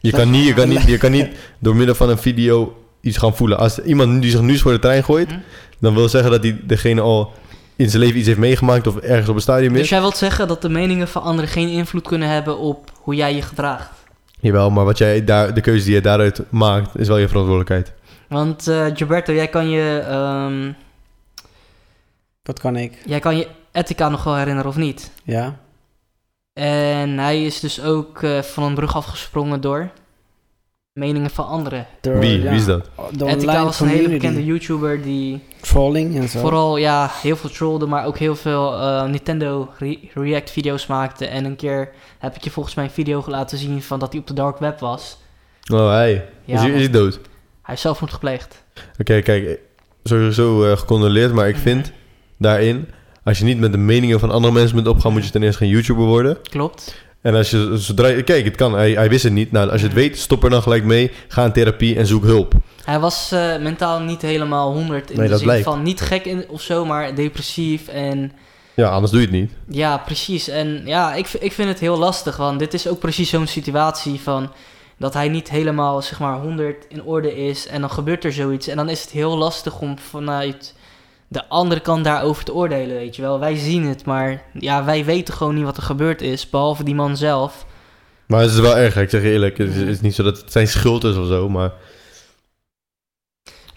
Je 0.00 0.10
kan 0.10 0.30
niet, 0.30 0.46
je 0.46 0.54
kan 0.54 0.68
niet, 0.68 0.82
je 0.82 0.98
kan 0.98 1.10
niet 1.10 1.36
door 1.60 1.76
middel 1.76 1.94
van 1.94 2.08
een 2.08 2.18
video 2.18 2.83
iets 3.04 3.16
gaan 3.16 3.36
voelen. 3.36 3.58
Als 3.58 3.78
iemand 3.78 4.22
die 4.22 4.30
zich 4.30 4.40
nu 4.40 4.58
voor 4.58 4.72
de 4.72 4.78
trein 4.78 5.04
gooit, 5.04 5.30
Hm? 5.30 5.38
dan 5.78 5.94
wil 5.94 6.08
zeggen 6.08 6.30
dat 6.30 6.42
hij 6.42 6.60
degene 6.64 7.00
al 7.00 7.32
in 7.76 7.90
zijn 7.90 8.02
leven 8.02 8.18
iets 8.18 8.26
heeft 8.26 8.38
meegemaakt 8.38 8.86
of 8.86 8.96
ergens 8.96 9.28
op 9.28 9.34
een 9.34 9.40
stadium 9.40 9.72
Dus 9.72 9.82
is. 9.82 9.88
jij 9.88 10.00
wilt 10.00 10.16
zeggen 10.16 10.48
dat 10.48 10.62
de 10.62 10.68
meningen 10.68 11.08
van 11.08 11.22
anderen 11.22 11.50
geen 11.50 11.68
invloed 11.68 12.06
kunnen 12.06 12.28
hebben 12.28 12.58
op 12.58 12.90
hoe 13.00 13.14
jij 13.14 13.34
je 13.34 13.42
gedraagt? 13.42 13.90
Jawel, 14.40 14.70
maar 14.70 14.84
wat 14.84 14.98
jij 14.98 15.24
daar, 15.24 15.54
de 15.54 15.60
keuze 15.60 15.84
die 15.84 15.94
je 15.94 16.00
daaruit 16.00 16.40
maakt, 16.50 16.98
is 16.98 17.08
wel 17.08 17.16
je 17.18 17.28
verantwoordelijkheid. 17.28 17.92
Want 18.28 18.68
eh 18.68 18.86
Gilberto, 18.94 19.32
jij 19.32 19.48
kan 19.48 19.68
je, 19.70 19.98
ehm, 20.08 20.72
Wat 22.42 22.58
kan 22.60 22.76
ik? 22.76 22.92
jij 23.06 23.20
kan 23.20 23.36
je 23.36 23.48
Etika 23.72 24.08
nog 24.08 24.24
wel 24.24 24.36
herinneren 24.36 24.70
of 24.70 24.76
niet? 24.76 25.10
Ja? 25.24 25.56
En 26.52 27.18
hij 27.18 27.44
is 27.44 27.60
dus 27.60 27.82
ook 27.82 28.22
eh, 28.22 28.42
van 28.42 28.62
een 28.64 28.74
brug 28.74 28.96
afgesprongen 28.96 29.60
door 29.60 29.90
meningen 30.94 31.30
van 31.30 31.46
anderen. 31.46 31.86
Door, 32.00 32.18
Wie? 32.18 32.42
ja, 32.42 32.50
Wie 32.50 32.58
is 32.58 32.64
dat? 32.64 32.88
Online 33.20 33.64
was 33.64 33.80
een 33.80 33.88
hele 33.88 34.08
bekende 34.08 34.44
YouTuber 34.44 35.02
die 35.02 35.42
Trolling 35.60 36.16
en 36.16 36.28
zo. 36.28 36.38
vooral 36.40 36.76
ja, 36.76 37.10
heel 37.22 37.36
veel 37.36 37.50
trollde, 37.50 37.86
maar 37.86 38.06
ook 38.06 38.18
heel 38.18 38.36
veel 38.36 38.74
eh, 38.80 39.04
Nintendo 39.04 39.68
re- 39.78 39.98
React 40.14 40.50
video's 40.50 40.86
maakte. 40.86 41.26
En 41.26 41.44
een 41.44 41.56
keer 41.56 41.90
heb 42.18 42.34
ik 42.36 42.44
je 42.44 42.50
volgens 42.50 42.74
mij 42.74 42.84
een 42.84 42.90
video 42.90 43.24
laten 43.26 43.58
zien 43.58 43.82
van 43.82 43.98
dat 43.98 44.12
hij 44.12 44.20
op 44.20 44.26
de 44.26 44.34
dark 44.34 44.58
web 44.58 44.78
was. 44.78 45.18
Oh, 45.72 45.88
hij. 45.90 46.28
Ja, 46.44 46.54
is, 46.54 46.60
hij, 46.60 46.70
is 46.70 46.80
hij 46.80 46.90
dood? 46.90 47.20
Hij 47.62 47.74
is 47.74 47.80
zelfmoord 47.80 48.12
gepleegd. 48.12 48.64
Oké, 49.00 49.20
kijk, 49.20 49.58
sowieso 50.04 50.64
eh 50.64 50.76
gecondoleerd, 50.76 51.32
maar 51.32 51.48
ik 51.48 51.56
vind 51.56 51.92
daarin, 52.38 52.88
als 53.24 53.38
je 53.38 53.44
niet 53.44 53.58
met 53.58 53.72
de 53.72 53.78
meningen 53.78 54.20
van 54.20 54.30
andere 54.30 54.52
mensen 54.54 54.74
bent 54.76 54.88
opgaan, 54.88 55.12
moet 55.12 55.24
je 55.24 55.30
ten 55.30 55.42
eerste 55.42 55.58
geen 55.58 55.68
YouTuber 55.68 56.04
worden. 56.04 56.38
Klopt. 56.50 57.02
En 57.24 57.34
als 57.34 57.50
je, 57.50 57.72
zodra 57.76 58.06
je, 58.08 58.22
kijk, 58.22 58.44
het 58.44 58.56
kan, 58.56 58.74
hij, 58.74 58.92
hij 58.92 59.08
wist 59.08 59.22
het 59.24 59.32
niet. 59.32 59.52
Nou, 59.52 59.70
als 59.70 59.80
je 59.80 59.86
het 59.86 59.96
weet, 59.96 60.18
stop 60.18 60.44
er 60.44 60.50
dan 60.50 60.62
gelijk 60.62 60.84
mee, 60.84 61.10
ga 61.28 61.44
in 61.44 61.52
therapie 61.52 61.96
en 61.96 62.06
zoek 62.06 62.24
hulp. 62.24 62.52
Hij 62.84 63.00
was 63.00 63.32
eh, 63.32 63.56
mentaal 63.58 64.00
niet 64.00 64.22
helemaal 64.22 64.72
100 64.72 65.10
in 65.10 65.16
Nee, 65.16 65.24
de 65.24 65.30
dat 65.30 65.38
zin 65.38 65.48
blijkt. 65.48 65.64
van 65.64 65.82
niet 65.82 66.00
gek 66.00 66.24
in, 66.24 66.44
of 66.48 66.60
zo, 66.60 66.84
maar 66.84 67.14
depressief 67.14 67.88
en 67.88 68.32
Ja, 68.74 68.88
anders 68.88 69.12
doe 69.12 69.20
je 69.20 69.26
het 69.26 69.36
niet. 69.36 69.52
ja, 69.68 69.96
precies. 69.98 70.48
En 70.48 70.82
ja, 70.84 71.14
ik, 71.14 71.28
ik 71.28 71.52
vind 71.52 71.68
het 71.68 71.80
heel 71.80 71.96
lastig, 71.98 72.36
want 72.36 72.58
dit 72.58 72.74
is 72.74 72.88
ook 72.88 72.98
precies 72.98 73.30
zo'n 73.30 73.46
situatie 73.46 74.20
van 74.20 74.52
dat 74.98 75.14
hij 75.14 75.28
niet 75.28 75.50
helemaal 75.50 76.02
zeg 76.02 76.18
maar 76.20 76.38
100 76.40 76.84
in 76.88 77.02
orde 77.04 77.36
is 77.46 77.66
en 77.66 77.80
dan 77.80 77.90
gebeurt 77.90 78.24
er 78.24 78.32
zoiets 78.32 78.66
en 78.68 78.76
dan 78.76 78.88
is 78.88 79.00
het 79.00 79.10
heel 79.10 79.36
lastig 79.38 79.80
om 79.80 79.98
vanuit 79.98 80.74
de 81.34 81.48
andere 81.48 81.80
kant 81.80 82.04
daarover 82.04 82.44
te 82.44 82.54
oordelen, 82.54 82.96
weet 82.96 83.16
je 83.16 83.22
wel. 83.22 83.38
Wij 83.38 83.56
zien 83.56 83.84
het, 83.84 84.04
maar 84.04 84.42
ja, 84.52 84.84
wij 84.84 85.04
weten 85.04 85.34
gewoon 85.34 85.54
niet 85.54 85.64
wat 85.64 85.76
er 85.76 85.82
gebeurd 85.82 86.22
is, 86.22 86.50
behalve 86.50 86.84
die 86.84 86.94
man 86.94 87.16
zelf. 87.16 87.66
Maar 88.26 88.40
het 88.40 88.50
is 88.50 88.58
wel 88.58 88.76
erg, 88.76 88.96
ik 88.96 89.10
zeg 89.10 89.22
je 89.22 89.30
eerlijk. 89.30 89.58
Het 89.58 89.68
is, 89.68 89.76
het 89.76 89.88
is 89.88 90.00
niet 90.00 90.14
zo 90.14 90.22
dat 90.22 90.38
het 90.40 90.52
zijn 90.52 90.68
schuld 90.68 91.04
is 91.04 91.16
of 91.16 91.26
zo, 91.26 91.48
maar... 91.48 91.72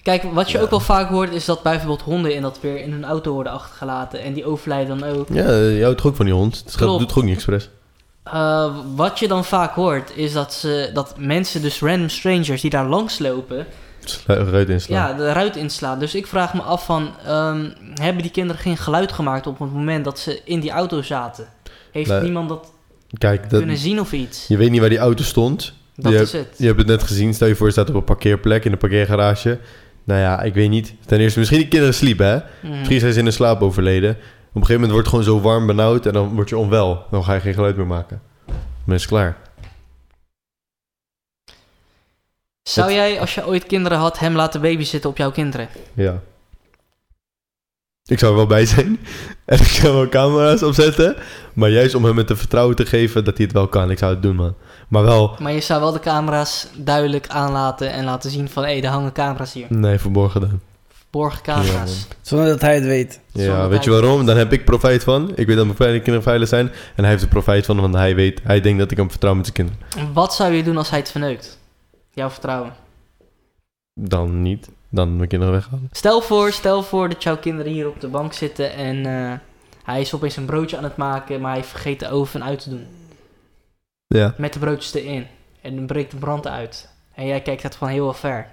Kijk, 0.02 0.24
wat 0.24 0.52
je 0.52 0.58
Ja. 0.58 0.64
ook 0.64 0.70
wel 0.70 0.80
vaak 0.80 1.10
hoort 1.10 1.34
is 1.34 1.46
dat 1.46 1.64
bijvoorbeeld 1.64 2.02
honden 2.02 2.36
in 2.36 2.42
dat 2.42 2.60
weer 2.62 2.82
in 2.82 2.92
hun 2.92 3.06
auto 3.06 3.34
worden 3.34 3.52
achtergelaten 3.52 4.22
en 4.22 4.34
die 4.34 4.46
overlijden 4.46 5.00
dan 5.00 5.10
ook. 5.10 5.28
Ja, 5.32 5.52
je 5.52 5.82
houdt 5.84 5.98
toch 5.98 6.08
ook 6.08 6.16
van 6.16 6.26
die 6.26 6.34
hond? 6.34 6.62
Het 6.66 6.76
Klopt. 6.76 7.00
doet 7.00 7.18
ook 7.18 7.24
niet 7.24 7.36
expres? 7.36 7.70
Uh, 8.34 8.76
wat 8.96 9.20
je 9.20 9.28
dan 9.28 9.46
vaak 9.46 9.76
hoort 9.76 10.12
is 10.16 10.34
dat, 10.34 10.54
ze, 10.54 10.90
dat 10.94 11.14
mensen, 11.18 11.62
dus 11.62 11.80
random 11.82 12.10
strangers 12.10 12.62
die 12.62 12.70
daar 12.70 12.88
langs 12.88 13.20
lopen, 13.20 13.66
Ruit 14.26 14.70
inslaan. 14.70 14.98
ja, 14.98 15.14
de 15.14 15.32
ruit 15.32 15.56
inslaan. 15.56 16.00
Dus 16.00 16.16
ik 16.16 16.28
vraag 16.28 16.54
me 16.54 16.62
af 16.62 16.86
van, 16.86 17.10
ehm, 17.26 17.70
hebben 17.94 18.22
die 18.22 18.32
kinderen 18.32 18.62
geen 18.62 18.78
geluid 18.78 19.12
gemaakt 19.12 19.48
op 19.48 19.60
het 19.60 19.74
moment 19.74 20.06
dat 20.06 20.20
ze 20.20 20.42
in 20.44 20.60
die 20.60 20.72
auto 20.72 21.02
zaten? 21.02 21.48
Heeft 21.92 22.22
niemand 22.22 22.50
dat, 22.50 22.72
Kijk, 23.18 23.50
dat, 23.50 23.60
kunnen 23.60 23.78
zien 23.78 24.00
of 24.00 24.12
iets? 24.12 24.48
je 24.48 24.58
weet 24.58 24.72
niet 24.72 24.80
waar 24.80 24.90
die 24.90 24.98
auto 24.98 25.24
stond. 25.24 25.74
Dat 25.96 26.12
je, 26.12 26.20
is 26.20 26.32
hebt, 26.32 26.50
het. 26.50 26.60
je 26.60 26.66
hebt 26.66 26.78
het 26.78 26.88
net 26.88 27.04
gezien. 27.04 27.34
Stel 27.34 27.48
je 27.48 27.56
voor, 27.56 27.66
je 27.66 27.72
staat 27.72 27.90
op 27.90 27.96
een 27.96 28.04
parkeerplek 28.04 28.66
in 28.66 28.72
een 28.72 28.78
parkeergarage. 28.78 29.60
Nou 30.04 30.20
ja, 30.20 30.42
ik 30.42 30.54
weet 30.54 30.70
niet. 30.70 30.94
Ten 31.06 31.20
eerste, 31.20 31.40
misschien 31.40 31.60
die 31.60 31.68
kinderen 31.68 31.96
sliepen, 31.96 32.28
hè? 32.28 32.40
Mhm. 32.62 32.78
Misschien 32.78 33.00
zijn 33.00 33.14
ze 33.14 33.20
in 33.20 33.26
de 33.26 33.32
slaap 33.32 33.62
overleden. 33.62 34.10
Op 34.12 34.18
een 34.64 34.66
gegeven 34.66 34.74
moment 34.74 34.92
wordt 34.92 35.08
het 35.08 35.16
gewoon 35.16 35.42
zo 35.42 35.50
warm, 35.50 35.68
benauwd 35.68 36.06
en 36.06 36.14
dan 36.14 36.36
word 36.36 36.50
je 36.50 36.58
onwel. 36.58 37.06
Dan 37.12 37.24
ga 37.24 37.34
je 37.34 37.40
geen 37.40 37.54
geluid 37.54 37.78
meer 37.78 37.88
maken. 37.88 38.22
Dan 38.86 38.96
is 38.96 39.06
klaar. 39.06 39.38
Zou 42.70 42.88
het- 42.88 42.96
jij, 42.96 43.20
als 43.20 43.36
je 43.36 43.46
ooit 43.48 43.66
kinderen 43.66 43.98
had, 43.98 44.20
hem 44.20 44.36
laten 44.36 44.62
babysitten 44.62 45.10
op 45.10 45.18
jouw 45.18 45.32
kinderen? 45.32 45.68
Ja. 45.94 46.20
Ik 48.06 48.20
zou 48.20 48.32
er 48.32 48.38
wel 48.38 48.48
bij 48.48 48.66
zijn. 48.66 49.00
En 49.46 49.60
ik 49.60 49.66
zou 49.68 49.94
wel 49.94 50.10
camera's 50.10 50.62
opzetten. 50.64 51.16
Maar 51.54 51.70
juist 51.70 51.96
om 51.96 52.06
hem 52.06 52.18
het 52.18 52.28
te 52.28 52.36
vertrouwen 52.36 52.76
te 52.76 52.86
geven 52.86 53.24
dat 53.24 53.38
hij 53.38 53.46
het 53.46 53.54
wel 53.56 53.68
kan. 53.68 53.92
Ik 53.92 53.98
zou 53.98 54.14
het 54.14 54.22
doen, 54.22 54.36
man. 54.36 54.56
Maar 54.88 55.04
wel, 55.04 55.36
Maar 55.40 55.52
je 55.52 55.60
zou 55.62 55.82
wel 55.82 55.92
de 55.92 56.00
camera's 56.00 56.68
duidelijk 56.76 57.28
aanlaten 57.28 57.92
en 57.92 58.04
laten 58.04 58.30
zien 58.32 58.50
van, 58.50 58.64
hé, 58.64 58.80
er 58.82 58.88
hangen 58.90 59.12
camera's 59.12 59.54
hier. 59.54 59.66
nee, 59.70 60.00
verborgen 60.00 60.42
dan. 60.42 60.60
Borgen 61.10 61.42
Ja, 61.46 61.54
camera's. 61.54 62.08
Zonder 62.22 62.48
dat 62.48 62.62
hij 62.62 62.76
het 62.76 62.84
weet. 62.86 63.20
Zonder 63.34 63.52
Ja, 63.56 63.68
weet 63.68 63.84
je 63.84 63.90
waarom? 63.92 64.26
Dan 64.26 64.38
heb 64.38 64.54
ik 64.54 64.66
profijt 64.66 65.04
van. 65.04 65.32
Ik 65.36 65.48
weet 65.48 65.56
dat 65.56 65.66
mijn 65.66 65.78
kleine 65.78 65.98
kinderen 65.98 66.24
veilig 66.24 66.48
zijn. 66.48 66.72
En 66.96 67.02
hij 67.04 67.10
heeft 67.10 67.22
er 67.24 67.30
profijt 67.30 67.66
van, 67.66 67.80
want 67.82 67.94
hij 67.94 68.16
weet, 68.16 68.42
hij 68.44 68.62
denkt 68.62 68.80
dat 68.80 68.92
ik 68.92 68.98
hem 68.98 69.10
vertrouw 69.10 69.34
met 69.34 69.54
zijn 69.54 69.56
kinderen. 69.68 70.14
Wat 70.14 70.34
zou 70.36 70.54
je 70.54 70.64
doen 70.64 70.78
als 70.78 70.90
hij 70.90 71.00
het 71.00 71.12
verneukt? 71.12 71.57
Jouw 72.18 72.30
vertrouwen. 72.30 72.74
Dan 73.94 74.42
niet. 74.42 74.70
Dan 74.90 75.16
mijn 75.16 75.28
kinderen 75.28 75.54
weghalen. 75.54 75.90
Stel 75.92 76.22
voor, 76.22 76.52
stel 76.52 76.84
voor 76.84 77.10
dat 77.10 77.24
jouw 77.24 77.38
kinderen 77.38 77.72
hier 77.72 77.88
op 77.88 78.00
de 78.00 78.08
bank 78.08 78.34
zitten 78.34 78.74
en 78.74 79.06
eh, 79.06 79.34
hij 79.84 80.02
is 80.02 80.14
opeens 80.14 80.36
een 80.36 80.46
broodje 80.46 80.78
aan 80.78 80.84
het 80.84 80.98
maken, 80.98 81.42
maar 81.42 81.54
hij 81.54 81.64
vergeet 81.64 82.00
de 82.00 82.10
oven 82.10 82.44
uit 82.44 82.60
te 82.60 82.70
doen. 82.70 82.86
Ja. 84.08 84.34
Met 84.38 84.54
de 84.54 84.60
broodjes 84.60 84.94
erin. 84.94 85.28
En 85.62 85.76
dan 85.76 85.86
breekt 85.86 86.12
de 86.12 86.18
brand 86.18 86.48
uit. 86.48 86.90
En 87.14 87.26
jij 87.26 87.42
kijkt 87.42 87.64
het 87.64 87.76
van 87.76 87.88
heel 87.88 88.14
ver. 88.14 88.38
En 88.38 88.48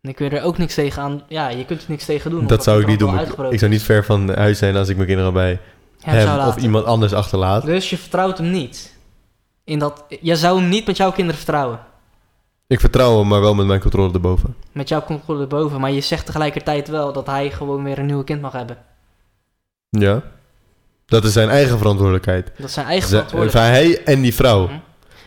dan 0.00 0.14
kun 0.14 0.30
je 0.30 0.36
er 0.36 0.44
ook 0.44 0.58
niks 0.58 0.74
tegen 0.74 1.02
aan. 1.02 1.22
Ja, 1.28 1.48
je 1.48 1.64
kunt 1.64 1.82
er 1.82 1.90
niks 1.90 2.04
tegen 2.04 2.30
doen. 2.30 2.46
Dat 2.46 2.62
zou 2.62 2.80
ik 2.80 2.86
niet 2.86 2.98
doen. 2.98 3.18
Ik, 3.50 3.58
zou 3.58 3.70
niet 3.70 3.82
ver 3.82 4.04
van 4.04 4.34
huis 4.34 4.58
zijn 4.58 4.76
als 4.76 4.88
ik 4.88 4.96
mijn 4.96 5.08
kinderen 5.08 5.32
bij 5.32 5.60
Hem 6.00 6.28
hem 6.28 6.46
of 6.46 6.56
iemand 6.56 6.84
anders 6.84 7.12
achterlaat. 7.12 7.64
Dus 7.64 7.90
je 7.90 7.98
vertrouwt 7.98 8.38
hem 8.38 8.50
niet. 8.50 8.96
In 9.64 9.78
dat, 9.78 10.04
je 10.20 10.36
zou 10.36 10.60
hem 10.60 10.68
niet 10.68 10.86
met 10.86 10.96
jouw 10.96 11.12
kinderen 11.12 11.40
vertrouwen. 11.40 11.90
Ik 12.72 12.80
vertrouw 12.80 13.18
hem, 13.18 13.28
maar 13.28 13.40
wel 13.40 13.54
met 13.54 13.66
mijn 13.66 13.80
controle 13.80 14.12
erboven. 14.12 14.56
Met 14.72 14.88
jouw 14.88 15.02
controle 15.02 15.40
erboven. 15.40 15.80
Maar 15.80 15.90
je 15.90 16.00
zegt 16.00 16.26
tegelijkertijd 16.26 16.88
wel 16.88 17.12
dat 17.12 17.26
hij 17.26 17.50
gewoon 17.50 17.84
weer 17.84 17.98
een 17.98 18.06
nieuwe 18.06 18.24
kind 18.24 18.40
mag 18.40 18.52
hebben. 18.52 18.76
Ja. 19.88 20.22
Dat 21.06 21.24
is 21.24 21.32
zijn 21.32 21.48
eigen 21.48 21.78
verantwoordelijkheid. 21.78 22.52
Dat 22.56 22.66
is 22.66 22.72
zijn 22.72 22.86
eigen 22.86 23.08
verantwoordelijkheid. 23.08 23.72
hij 23.72 24.14
en 24.14 24.20
die 24.22 24.34
vrouw. 24.34 24.66
Mhm. 24.66 24.74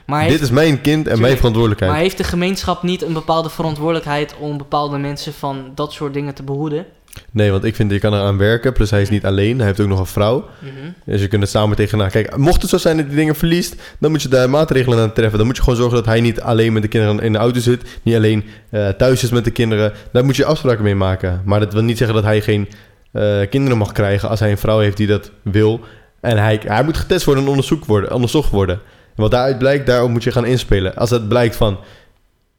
Maar 0.05 0.21
Dit 0.21 0.29
heeft 0.29 0.41
is 0.41 0.49
mijn 0.49 0.81
kind 0.81 1.07
en 1.07 1.21
mijn 1.21 1.35
verantwoordelijkheid. 1.35 1.91
Maar 1.91 2.01
heeft 2.01 2.17
de 2.17 2.23
gemeenschap 2.23 2.83
niet 2.83 3.01
een 3.01 3.13
bepaalde 3.13 3.49
verantwoordelijkheid 3.49 4.35
om 4.39 4.57
bepaalde 4.57 4.97
mensen 4.97 5.33
van 5.33 5.71
dat 5.75 5.93
soort 5.93 6.13
dingen 6.13 6.33
te 6.33 6.43
behoeden? 6.43 6.85
Nee, 7.31 7.51
want 7.51 7.63
ik 7.63 7.75
vind 7.75 7.91
je 7.91 7.99
kan 7.99 8.13
eraan 8.13 8.37
werken. 8.37 8.73
Plus 8.73 8.89
hij 8.89 9.01
is 9.01 9.09
niet 9.09 9.25
alleen. 9.25 9.57
Hij 9.57 9.67
heeft 9.67 9.79
ook 9.79 9.87
nog 9.87 9.99
een 9.99 10.05
vrouw. 10.05 10.49
Mhm. 10.59 10.71
Dus 11.05 11.21
je 11.21 11.27
kunt 11.27 11.41
het 11.41 11.51
samen 11.51 11.75
tegenaan. 11.75 12.09
Kijk, 12.09 12.37
mocht 12.37 12.61
het 12.61 12.69
zo 12.69 12.77
zijn 12.77 12.97
dat 12.97 13.05
hij 13.05 13.15
dingen 13.15 13.35
verliest, 13.35 13.75
dan 13.99 14.11
moet 14.11 14.21
je 14.21 14.29
daar 14.29 14.49
maatregelen 14.49 14.99
aan 14.99 15.13
treffen. 15.13 15.37
Dan 15.37 15.47
moet 15.47 15.55
je 15.55 15.61
gewoon 15.61 15.77
zorgen 15.77 15.97
dat 15.97 16.05
hij 16.05 16.21
niet 16.21 16.41
alleen 16.41 16.73
met 16.73 16.81
de 16.81 16.87
kinderen 16.87 17.19
in 17.19 17.31
de 17.31 17.37
auto 17.37 17.59
zit. 17.59 17.99
Niet 18.03 18.15
alleen 18.15 18.45
eh, 18.69 18.89
thuis 18.89 19.23
is 19.23 19.29
met 19.29 19.43
de 19.43 19.51
kinderen. 19.51 19.93
Daar 20.11 20.25
moet 20.25 20.35
je 20.35 20.45
afspraken 20.45 20.83
mee 20.83 20.95
maken. 20.95 21.41
Maar 21.45 21.59
dat 21.59 21.73
wil 21.73 21.83
niet 21.83 21.97
zeggen 21.97 22.15
dat 22.15 22.25
hij 22.25 22.41
geen 22.41 22.67
eh, 23.11 23.39
kinderen 23.49 23.77
mag 23.77 23.91
krijgen 23.91 24.29
als 24.29 24.39
hij 24.39 24.51
een 24.51 24.57
vrouw 24.57 24.79
heeft 24.79 24.97
die 24.97 25.07
dat 25.07 25.31
wil. 25.41 25.79
En 26.21 26.37
hij, 26.37 26.61
hij 26.67 26.83
moet 26.83 26.97
getest 26.97 27.25
worden 27.25 27.43
en 27.43 27.49
onderzoek 27.49 27.85
worden, 27.85 28.13
onderzocht 28.13 28.51
worden. 28.51 28.75
En 29.15 29.21
wat 29.21 29.31
daaruit 29.31 29.57
blijkt, 29.57 29.85
daarop 29.85 30.09
moet 30.09 30.23
je 30.23 30.31
gaan 30.31 30.45
inspelen. 30.45 30.95
Als 30.95 31.09
het 31.09 31.27
blijkt 31.27 31.55
van, 31.55 31.79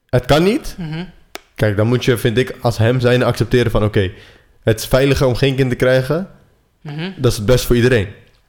het 0.08 0.24
kan 0.24 0.42
niet, 0.42 0.74
Mhm. 0.78 1.04
Kijk, 1.54 1.76
dan 1.76 1.86
moet 1.86 2.04
je, 2.04 2.16
vind 2.16 2.38
ik, 2.38 2.54
als 2.60 2.78
hem 2.78 3.00
zijn 3.00 3.22
accepteren 3.22 3.70
van... 3.70 3.84
oké, 3.84 4.10
het 4.70 4.80
is 4.80 4.86
veiliger 4.86 5.26
om 5.26 5.34
geen 5.34 5.56
kind 5.56 5.70
te 5.70 5.76
krijgen... 5.76 6.28
Mhm. 6.82 7.10
Dat 7.16 7.30
is 7.32 7.36
het 7.36 7.46
best 7.46 7.64
voor 7.64 7.76
iedereen. 7.76 8.08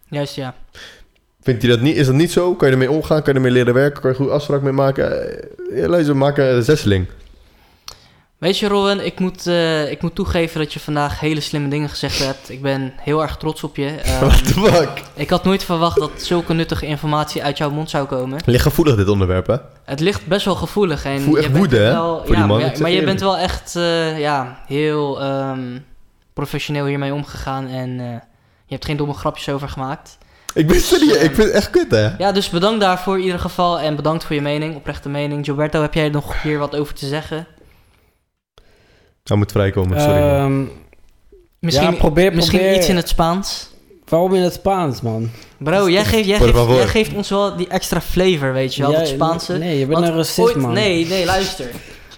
Juist, 0.10 0.36
ja. 0.36 0.54
Vindt 1.42 1.62
hij 1.62 1.72
dat 1.72 1.82
niet? 1.82 1.96
Is 1.96 2.06
dat 2.06 2.16
niet 2.16 2.32
zo? 2.32 2.56
Kan 2.56 2.68
je 2.68 2.74
ermee 2.74 2.92
omgaan? 2.92 3.22
Kan 3.22 3.34
je 3.34 3.40
ermee 3.40 3.52
leren 3.52 3.74
werken? 3.74 4.02
Kan 4.02 4.10
je 4.12 4.16
goed 4.18 4.30
afspraak 4.30 4.62
mee 4.62 4.72
maken? 4.72 5.30
Eh, 5.40 5.82
Ja, 5.82 5.88
luister, 5.88 6.18
maak 6.18 6.38
een 6.38 6.64
zesseling. 6.64 7.06
Weet 8.38 8.60
je, 8.60 8.68
Robin, 8.68 9.06
ik 9.06 9.20
moet, 9.20 9.48
eh, 9.48 9.92
ik 9.92 10.02
moet 10.02 10.16
toegeven 10.16 10.60
dat 10.60 10.74
je 10.74 10.80
vandaag 10.80 11.20
hele 11.20 11.40
slimme 11.42 11.68
dingen 11.68 11.90
gezegd 11.90 12.20
hebt. 12.26 12.50
Ik 12.50 12.62
ben 12.62 12.94
heel 12.98 13.22
erg 13.22 13.38
trots 13.38 13.64
op 13.64 13.76
je. 13.76 13.86
Ehm, 14.04 14.20
What 14.26 14.46
the 14.46 14.54
fuck? 14.54 14.90
ik 15.14 15.30
had 15.30 15.44
nooit 15.44 15.64
verwacht 15.64 16.00
dat 16.00 16.12
zulke 16.16 16.54
nuttige 16.54 16.86
informatie 16.86 17.44
uit 17.44 17.58
jouw 17.58 17.70
mond 17.70 17.90
zou 17.90 18.06
komen. 18.08 18.40
Ligt 18.46 18.64
gevoelig 18.64 18.96
dit 18.96 19.08
onderwerp, 19.08 19.48
hè? 19.48 19.56
Het 19.86 20.00
ligt 20.00 20.26
best 20.28 20.46
wel 20.46 20.56
gevoelig. 20.56 21.06
En 21.06 21.22
Voel 21.22 21.38
echt 21.38 21.58
woede, 21.58 21.78
hè, 21.78 21.92
wel- 21.92 22.32
ja. 22.32 22.46
Maar, 22.80 22.90
je 22.92 23.04
bent 23.04 23.20
wel 23.20 23.38
echt 23.38 23.76
eh, 23.76 24.20
ja, 24.20 24.60
heel 24.68 25.22
ehm, 25.22 25.78
professioneel 26.42 26.86
hiermee 26.86 27.14
omgegaan. 27.14 27.68
En 27.68 27.90
eh, 28.00 28.06
je 28.66 28.74
hebt 28.74 28.86
geen 28.86 28.98
domme 28.98 29.14
grapjes 29.14 29.50
over 29.50 29.70
gemaakt. 29.70 30.18
Ik 30.54 30.68
ben 30.68 30.82
serieus. 30.82 31.16
Eh, 31.18 31.24
Ik 31.24 31.36
vind 31.36 31.48
het 31.48 31.56
echt 31.56 31.70
kut, 31.70 31.92
hè? 31.92 32.10
Ja, 32.18 32.32
dus 32.32 32.50
bedankt 32.50 32.80
daarvoor 32.82 33.18
in 33.18 33.24
ieder 33.24 33.40
geval. 33.40 33.80
En 33.80 33.96
bedankt 33.96 34.24
voor 34.24 34.36
je 34.36 34.42
mening, 34.42 34.76
oprechte 34.76 35.10
mening. 35.10 35.46
Gilberto, 35.46 35.82
heb 35.82 35.94
jij 35.94 36.10
nog 36.10 36.42
hier 36.42 36.58
wat 36.58 36.76
over 36.76 36.94
te 36.94 37.08
zeggen? 37.08 37.48
Hij 39.24 39.38
moet 39.38 39.52
vrijkomen, 39.52 40.02
sorry. 40.02 40.22
Ehm, 40.22 40.64
Misschien, 41.60 41.92
Ja, 41.92 41.98
probeer- 41.98 42.34
misschien 42.34 42.60
probeer- 42.60 42.78
iets 42.78 42.90
in 42.90 42.96
het 42.96 43.08
Spaans? 43.10 43.70
waarom 44.10 44.34
in 44.36 44.42
het 44.42 44.54
Spaans, 44.54 45.02
man? 45.02 45.30
Bro, 45.58 45.90
jij 45.90 46.06
geeft, 46.06 46.28
jij, 46.28 46.38
geeft, 46.38 46.68
jij 46.68 46.88
geeft 46.88 47.14
ons 47.14 47.30
wel 47.30 47.56
die 47.56 47.68
extra 47.68 48.02
flavor, 48.02 48.54
weet 48.54 48.76
je 48.76 48.82
wel, 48.82 48.92
dat 48.92 49.08
Spaanse. 49.08 49.54
Nee, 49.58 49.80
je 49.80 49.86
bent 49.86 50.00
Want 50.00 50.12
een 50.12 50.16
racist, 50.18 50.40
ooit, 50.40 50.56
man. 50.56 50.74
Nee, 50.74 51.06
nee, 51.08 51.26
luister. 51.26 51.66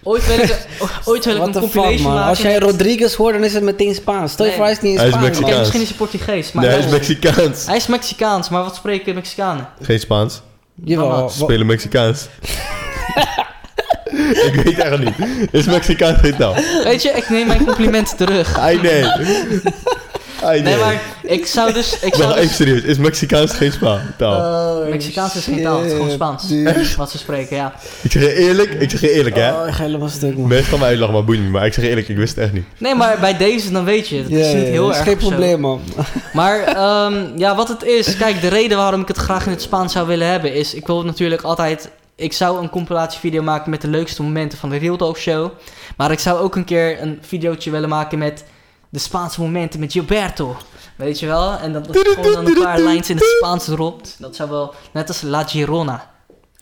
Ooit 0.03 0.27
wil 0.27 0.39
ik, 0.39 0.67
ooit 1.05 1.25
wil 1.25 1.33
ik 1.35 1.41
What 1.41 1.55
een 1.55 1.61
fuck, 1.61 1.71
compilation 1.71 2.13
maken. 2.13 2.29
Als 2.29 2.41
jij 2.41 2.57
Rodriguez 2.59 3.15
hoort, 3.15 3.33
dan 3.33 3.43
is 3.43 3.53
het 3.53 3.63
meteen 3.63 3.95
Spaans. 3.95 4.31
Stel 4.31 4.45
je 4.45 4.51
voor, 4.51 4.63
hij 4.63 4.71
is 4.71 4.79
niet 4.79 4.91
in 4.91 4.97
Hij 4.97 5.07
is 5.07 5.13
Spaans. 5.13 5.27
Mexicaans. 5.27 5.59
misschien 5.59 5.81
is 5.81 5.87
hij 5.87 5.97
Portugees, 5.97 6.51
maar 6.51 6.63
nee, 6.63 6.73
hij 6.73 6.83
is 6.85 6.91
Mexicaans. 6.91 7.65
hij 7.65 7.75
is 7.75 7.87
Mexicaans, 7.87 8.49
maar 8.49 8.63
wat 8.63 8.75
spreken 8.75 9.15
Mexicanen? 9.15 9.67
Geen 9.81 9.99
Spaans. 9.99 10.41
Jawel, 10.83 11.29
Ze 11.29 11.37
spelen 11.37 11.65
Mexicaans. 11.65 12.27
ik 14.47 14.61
weet 14.63 14.79
echt 14.79 14.97
niet. 14.97 15.13
Is 15.51 15.65
Mexicaans 15.65 16.19
geen 16.19 16.35
taal? 16.35 16.53
Weet 16.83 17.01
je, 17.01 17.09
ik 17.09 17.29
neem 17.29 17.47
mijn 17.47 17.65
complimenten 17.65 18.17
terug. 18.17 18.57
Ai, 18.57 18.81
nee. 18.81 19.03
Ai, 20.43 20.61
nee. 20.61 20.73
Nee, 20.73 20.83
maar 20.83 21.01
ik 21.29 21.45
zou 21.45 21.73
dus... 21.73 21.99
Ik 21.99 22.15
zou 22.15 22.27
ben 22.27 22.37
even 22.37 22.47
dus 22.47 22.55
serieus. 22.55 22.81
Is 22.81 22.97
Mexicaans 22.97 23.51
geen 23.51 23.71
Spa 23.71 24.01
taal? 24.17 24.81
Oh, 24.81 24.89
Mexicaans 24.89 25.35
is 25.35 25.43
geen 25.43 25.63
taal, 25.63 25.77
het 25.77 25.85
is 25.85 25.91
gewoon 25.91 26.11
Spaans. 26.11 26.47
dude. 26.47 26.87
Wat 26.97 27.11
ze 27.11 27.17
spreken, 27.17 27.55
ja. 27.55 27.73
ik 28.01 28.11
zeg 28.11 28.21
je 28.21 28.33
eerlijk. 28.33 28.73
Ik 28.73 28.89
zeg 28.89 29.01
je 29.01 29.11
eerlijk, 29.11 29.35
hè. 29.35 29.61
Oh, 29.61 29.67
ik 29.67 29.73
ga 29.73 29.83
helemaal 29.83 30.09
stuk, 30.09 30.37
man. 30.37 30.47
Mensen 30.47 30.69
gaan 30.69 30.79
me 30.79 30.85
uitlachen, 30.85 31.13
maar 31.13 31.23
boeien 31.23 31.43
niet. 31.43 31.51
Maar 31.51 31.65
ik 31.65 31.73
zeg 31.73 31.83
je 31.83 31.89
eerlijk, 31.89 32.07
ik 32.07 32.17
wist 32.17 32.35
het 32.35 32.43
echt 32.43 32.53
niet. 32.53 32.65
Nee, 32.77 32.95
maar 32.95 33.19
bij 33.19 33.37
deze 33.37 33.71
dan 33.71 33.83
weet 33.83 34.07
je, 34.07 34.15
het 34.17 34.29
is 34.29 34.53
niet 34.53 34.63
heel 34.63 34.83
dat 34.83 34.91
is 34.91 34.97
erg 34.97 35.07
geen 35.07 35.17
probleem, 35.17 35.59
man. 35.59 35.81
Maar 36.33 36.63
ehm, 36.63 37.37
ja, 37.37 37.55
wat 37.55 37.67
het 37.67 37.83
is, 37.83 38.17
kijk, 38.17 38.41
de 38.41 38.47
reden 38.47 38.77
waarom 38.77 39.01
ik 39.01 39.07
het 39.07 39.17
graag 39.17 39.45
in 39.45 39.51
het 39.51 39.61
Spaans 39.61 39.93
zou 39.93 40.07
willen 40.07 40.27
hebben 40.27 40.53
is, 40.53 40.73
ik 40.73 40.87
wil 40.87 41.05
natuurlijk 41.05 41.41
altijd, 41.41 41.89
ik 42.15 42.33
zou 42.33 42.61
een 42.61 42.69
compilatievideo 42.69 43.41
maken 43.41 43.69
met 43.69 43.81
de 43.81 43.87
leukste 43.87 44.23
momenten 44.23 44.57
van 44.57 44.69
de 44.69 44.77
Real 44.77 44.97
Talk 44.97 45.17
Show, 45.17 45.51
maar 45.97 46.11
ik 46.11 46.19
zou 46.19 46.39
ook 46.39 46.55
een 46.55 46.65
keer 46.65 47.01
een 47.01 47.17
videootje 47.21 47.71
willen 47.71 47.89
maken 47.89 48.17
met 48.17 48.43
de 48.89 48.99
Spaanse 48.99 49.41
momenten 49.41 49.79
met 49.79 49.91
Gilberto, 49.91 50.57
weet 50.99 51.19
je 51.19 51.25
wel? 51.25 51.57
En 51.57 51.73
dat, 51.73 51.85
je 51.85 52.13
gewoon 52.15 52.33
dan 52.33 52.45
een 52.45 52.63
paar 52.63 52.79
lijns 52.79 53.09
in 53.09 53.15
het 53.15 53.25
Spaans 53.25 53.65
dropt, 53.65 54.15
dat 54.19 54.35
zou 54.35 54.49
wel, 54.49 54.73
net 54.93 55.07
als 55.07 55.21
La 55.21 55.43
Girona. 55.43 56.09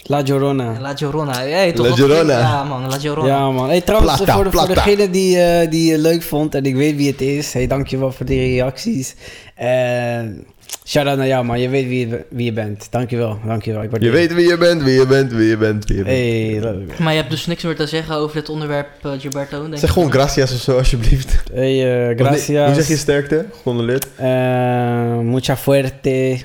La 0.03 0.21
Llorona. 0.21 0.79
La 0.79 0.95
Girona, 0.95 1.33
hey, 1.33 1.73
toch 1.73 1.87
La 1.87 1.95
Llorona. 1.95 2.39
Ja 2.39 2.63
man, 2.63 2.89
La 2.89 2.99
Girona. 2.99 3.27
Ja, 3.27 3.51
man. 3.51 3.67
Hey, 3.69 3.81
trouwens, 3.81 4.15
Plata, 4.15 4.33
voor, 4.33 4.43
de, 4.43 4.51
voor 4.51 4.67
degene 4.67 5.09
die, 5.09 5.39
eh, 5.39 5.69
die 5.69 5.91
je 5.91 5.97
leuk 5.97 6.21
vond 6.21 6.55
en 6.55 6.65
ik 6.65 6.75
weet 6.75 6.95
wie 6.95 7.07
het 7.11 7.21
is, 7.21 7.53
hey, 7.53 7.67
dankjewel 7.67 8.11
voor 8.11 8.25
die 8.25 8.39
reacties. 8.39 9.15
En 9.55 10.45
shout-out 10.85 11.17
naar 11.17 11.27
jou, 11.27 11.45
man. 11.45 11.59
Je 11.59 11.69
weet 11.69 11.87
wie 11.87 12.07
je, 12.07 12.25
wie 12.29 12.45
je 12.45 12.53
bent. 12.53 12.87
Dankjewel, 12.89 13.39
dankjewel. 13.45 13.83
Ik 13.83 14.01
Je 14.01 14.09
weet 14.09 14.33
wie 14.33 14.47
je 14.47 14.57
bent, 14.57 14.83
wie 14.83 14.93
je 14.93 15.07
bent, 15.07 15.31
wie 15.31 15.47
je 15.47 15.57
bent, 15.57 15.85
wie 15.85 15.97
je 15.97 16.03
bent. 16.03 16.15
Hey, 16.15 16.71
leuk. 16.71 16.99
Maar 16.99 17.11
je 17.11 17.19
hebt 17.19 17.31
dus 17.31 17.45
niks 17.45 17.63
meer 17.63 17.75
te 17.75 17.87
zeggen 17.87 18.15
over 18.15 18.35
dit 18.35 18.49
onderwerp, 18.49 18.87
eh, 19.01 19.11
Gilberto, 19.17 19.61
denk 19.61 19.77
Zeg 19.77 19.91
gewoon 19.91 20.11
gracias 20.11 20.53
of 20.53 20.59
zo, 20.59 20.77
alsjeblieft. 20.77 21.43
Hey, 21.53 22.09
eh, 22.09 22.17
gracias. 22.17 22.65
Hoe 22.65 22.75
zeg 22.75 22.87
je 22.87 22.97
sterkte? 22.97 23.45
Gecondoleerd. 23.53 24.07
Eh, 24.15 25.17
mucha 25.19 25.57
fuerte. 25.57 26.39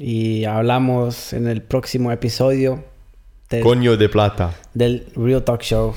Y 0.00 0.44
hablamos 0.44 1.32
en 1.32 1.48
el 1.48 1.60
próximo 1.60 2.12
episodio 2.12 2.84
del, 3.48 3.62
Coño 3.62 3.96
de 3.96 4.08
plata. 4.08 4.54
del 4.72 5.04
Real 5.16 5.42
Talk 5.42 5.62
Show. 5.62 5.94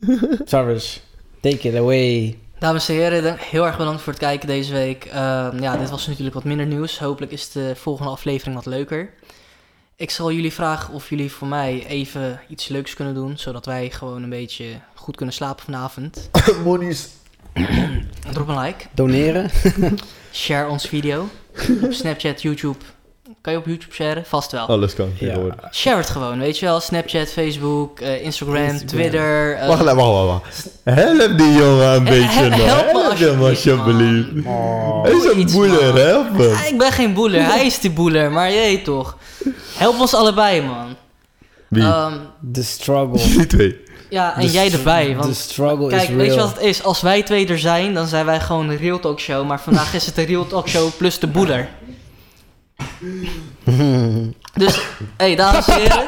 Sarvis, 0.46 1.00
take 1.40 1.68
it 1.68 1.76
away. 1.76 2.38
Dames 2.58 2.88
en 2.88 2.94
heren, 2.94 3.36
heel 3.38 3.66
erg 3.66 3.76
bedankt 3.76 4.02
voor 4.02 4.12
het 4.12 4.22
kijken 4.22 4.48
deze 4.48 4.72
week. 4.72 5.04
Ehm, 5.04 5.62
ja, 5.62 5.76
dit 5.76 5.90
was 5.90 6.06
natuurlijk 6.06 6.34
wat 6.34 6.44
minder 6.44 6.66
nieuws. 6.66 6.98
Hopelijk 6.98 7.32
is 7.32 7.52
de 7.52 7.72
volgende 7.76 8.10
aflevering 8.10 8.56
wat 8.56 8.66
leuker. 8.66 9.10
Ik 9.96 10.10
zal 10.10 10.32
jullie 10.32 10.52
vragen 10.52 10.94
of 10.94 11.08
jullie 11.10 11.32
voor 11.32 11.48
mij 11.48 11.86
even 11.86 12.40
iets 12.48 12.68
leuks 12.68 12.94
kunnen 12.94 13.14
doen, 13.14 13.38
zodat 13.38 13.66
wij 13.66 13.90
gewoon 13.90 14.22
een 14.22 14.30
beetje 14.30 14.66
goed 14.94 15.16
kunnen 15.16 15.34
slapen 15.34 15.64
vanavond. 15.64 16.30
Monies. 16.64 17.08
Drop 18.32 18.48
een 18.48 18.58
like, 18.58 18.84
Doneren. 18.94 19.50
share 20.32 20.68
ons 20.68 20.86
video 20.86 21.28
op 21.82 21.92
Snapchat, 22.00 22.42
YouTube. 22.42 22.78
Kan 23.40 23.52
je 23.52 23.58
op 23.58 23.66
YouTube 23.66 23.94
sharen? 23.94 24.24
Vast 24.26 24.52
wel. 24.52 24.66
Alles 24.66 24.94
kan. 24.94 25.10
Ja. 25.18 25.36
Share 25.72 25.96
het 25.96 26.10
gewoon, 26.10 26.38
weet 26.38 26.58
je 26.58 26.66
wel. 26.66 26.80
Snapchat, 26.80 27.28
Facebook, 27.28 28.00
eh, 28.00 28.24
Instagram, 28.24 28.56
Instagram. 28.56 28.86
Twitter. 28.88 29.54
eh, 29.56 29.68
Wacht, 29.68 29.82
wacht, 29.82 29.96
wacht, 29.96 30.26
wacht. 30.26 30.68
Help 30.84 31.38
die 31.38 31.52
jongen 31.52 31.94
een 31.94 32.04
beetje 32.04 32.28
hel- 32.40 32.48
nog. 32.48 32.64
help 32.66 32.92
me 32.92 33.00
Help 33.02 33.18
hem 33.18 33.42
alsjeblieft. 33.42 34.46
Oh. 34.46 35.02
Hij 35.02 35.12
is 35.12 35.24
een 35.24 35.38
iets, 35.38 35.52
boeler, 35.52 35.92
man. 35.94 35.96
help 36.02 36.38
hem. 36.38 36.72
Ik 36.72 36.78
ben 36.78 36.92
geen 36.92 37.14
boeler, 37.14 37.44
hij 37.52 37.66
is 37.66 37.78
die 37.78 37.90
boeler, 37.90 38.32
maar 38.32 38.50
jee 38.52 38.82
toch. 38.82 39.16
Help 39.76 40.00
ons 40.00 40.14
allebei, 40.14 40.62
man. 40.62 40.96
Wie? 41.68 41.82
Ehm, 41.82 42.14
The 42.52 42.64
struggle. 42.64 43.18
Die 43.36 43.46
twee. 43.46 43.80
Ja, 44.14 44.36
en 44.36 44.46
jij 44.46 44.72
erbij. 44.72 45.06
The 45.06 45.14
Want 45.16 45.36
struggle 45.36 45.88
kijk, 45.88 46.02
is 46.02 46.08
real. 46.08 46.18
weet 46.18 46.34
je 46.34 46.40
wat 46.40 46.54
het 46.54 46.60
is? 46.60 46.82
Als 46.82 47.00
wij 47.00 47.22
twee 47.22 47.46
er 47.46 47.58
zijn, 47.58 47.94
dan 47.94 48.06
zijn 48.06 48.26
wij 48.26 48.40
gewoon 48.40 48.68
een 48.68 48.76
Real 48.76 48.98
Talk 49.00 49.20
Show. 49.20 49.46
Maar 49.46 49.60
vandaag 49.60 49.94
is 49.94 50.06
het 50.06 50.14
de 50.14 50.22
Real 50.22 50.46
Talk 50.46 50.68
Show 50.68 50.90
plus 50.96 51.18
de 51.18 51.26
boeler. 51.26 51.68
Dus, 54.54 54.78
hey, 55.16 55.34
dames 55.36 55.68
en 55.68 55.74
heren. 55.74 56.06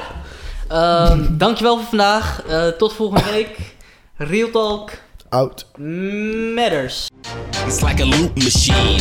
ehm, 0.69 1.27
dankjewel 1.31 1.77
voor 1.77 1.87
vandaag. 1.89 2.43
Eh, 2.49 2.67
tot 2.69 2.93
volgende 2.93 3.31
week. 3.31 3.57
Real 4.17 4.51
Talk 4.51 4.91
Out. 5.29 5.67
matters. 6.55 7.09
It's 7.67 7.81
like 7.81 8.03
a 8.03 8.07
loop 8.07 8.35
machine. 8.43 9.01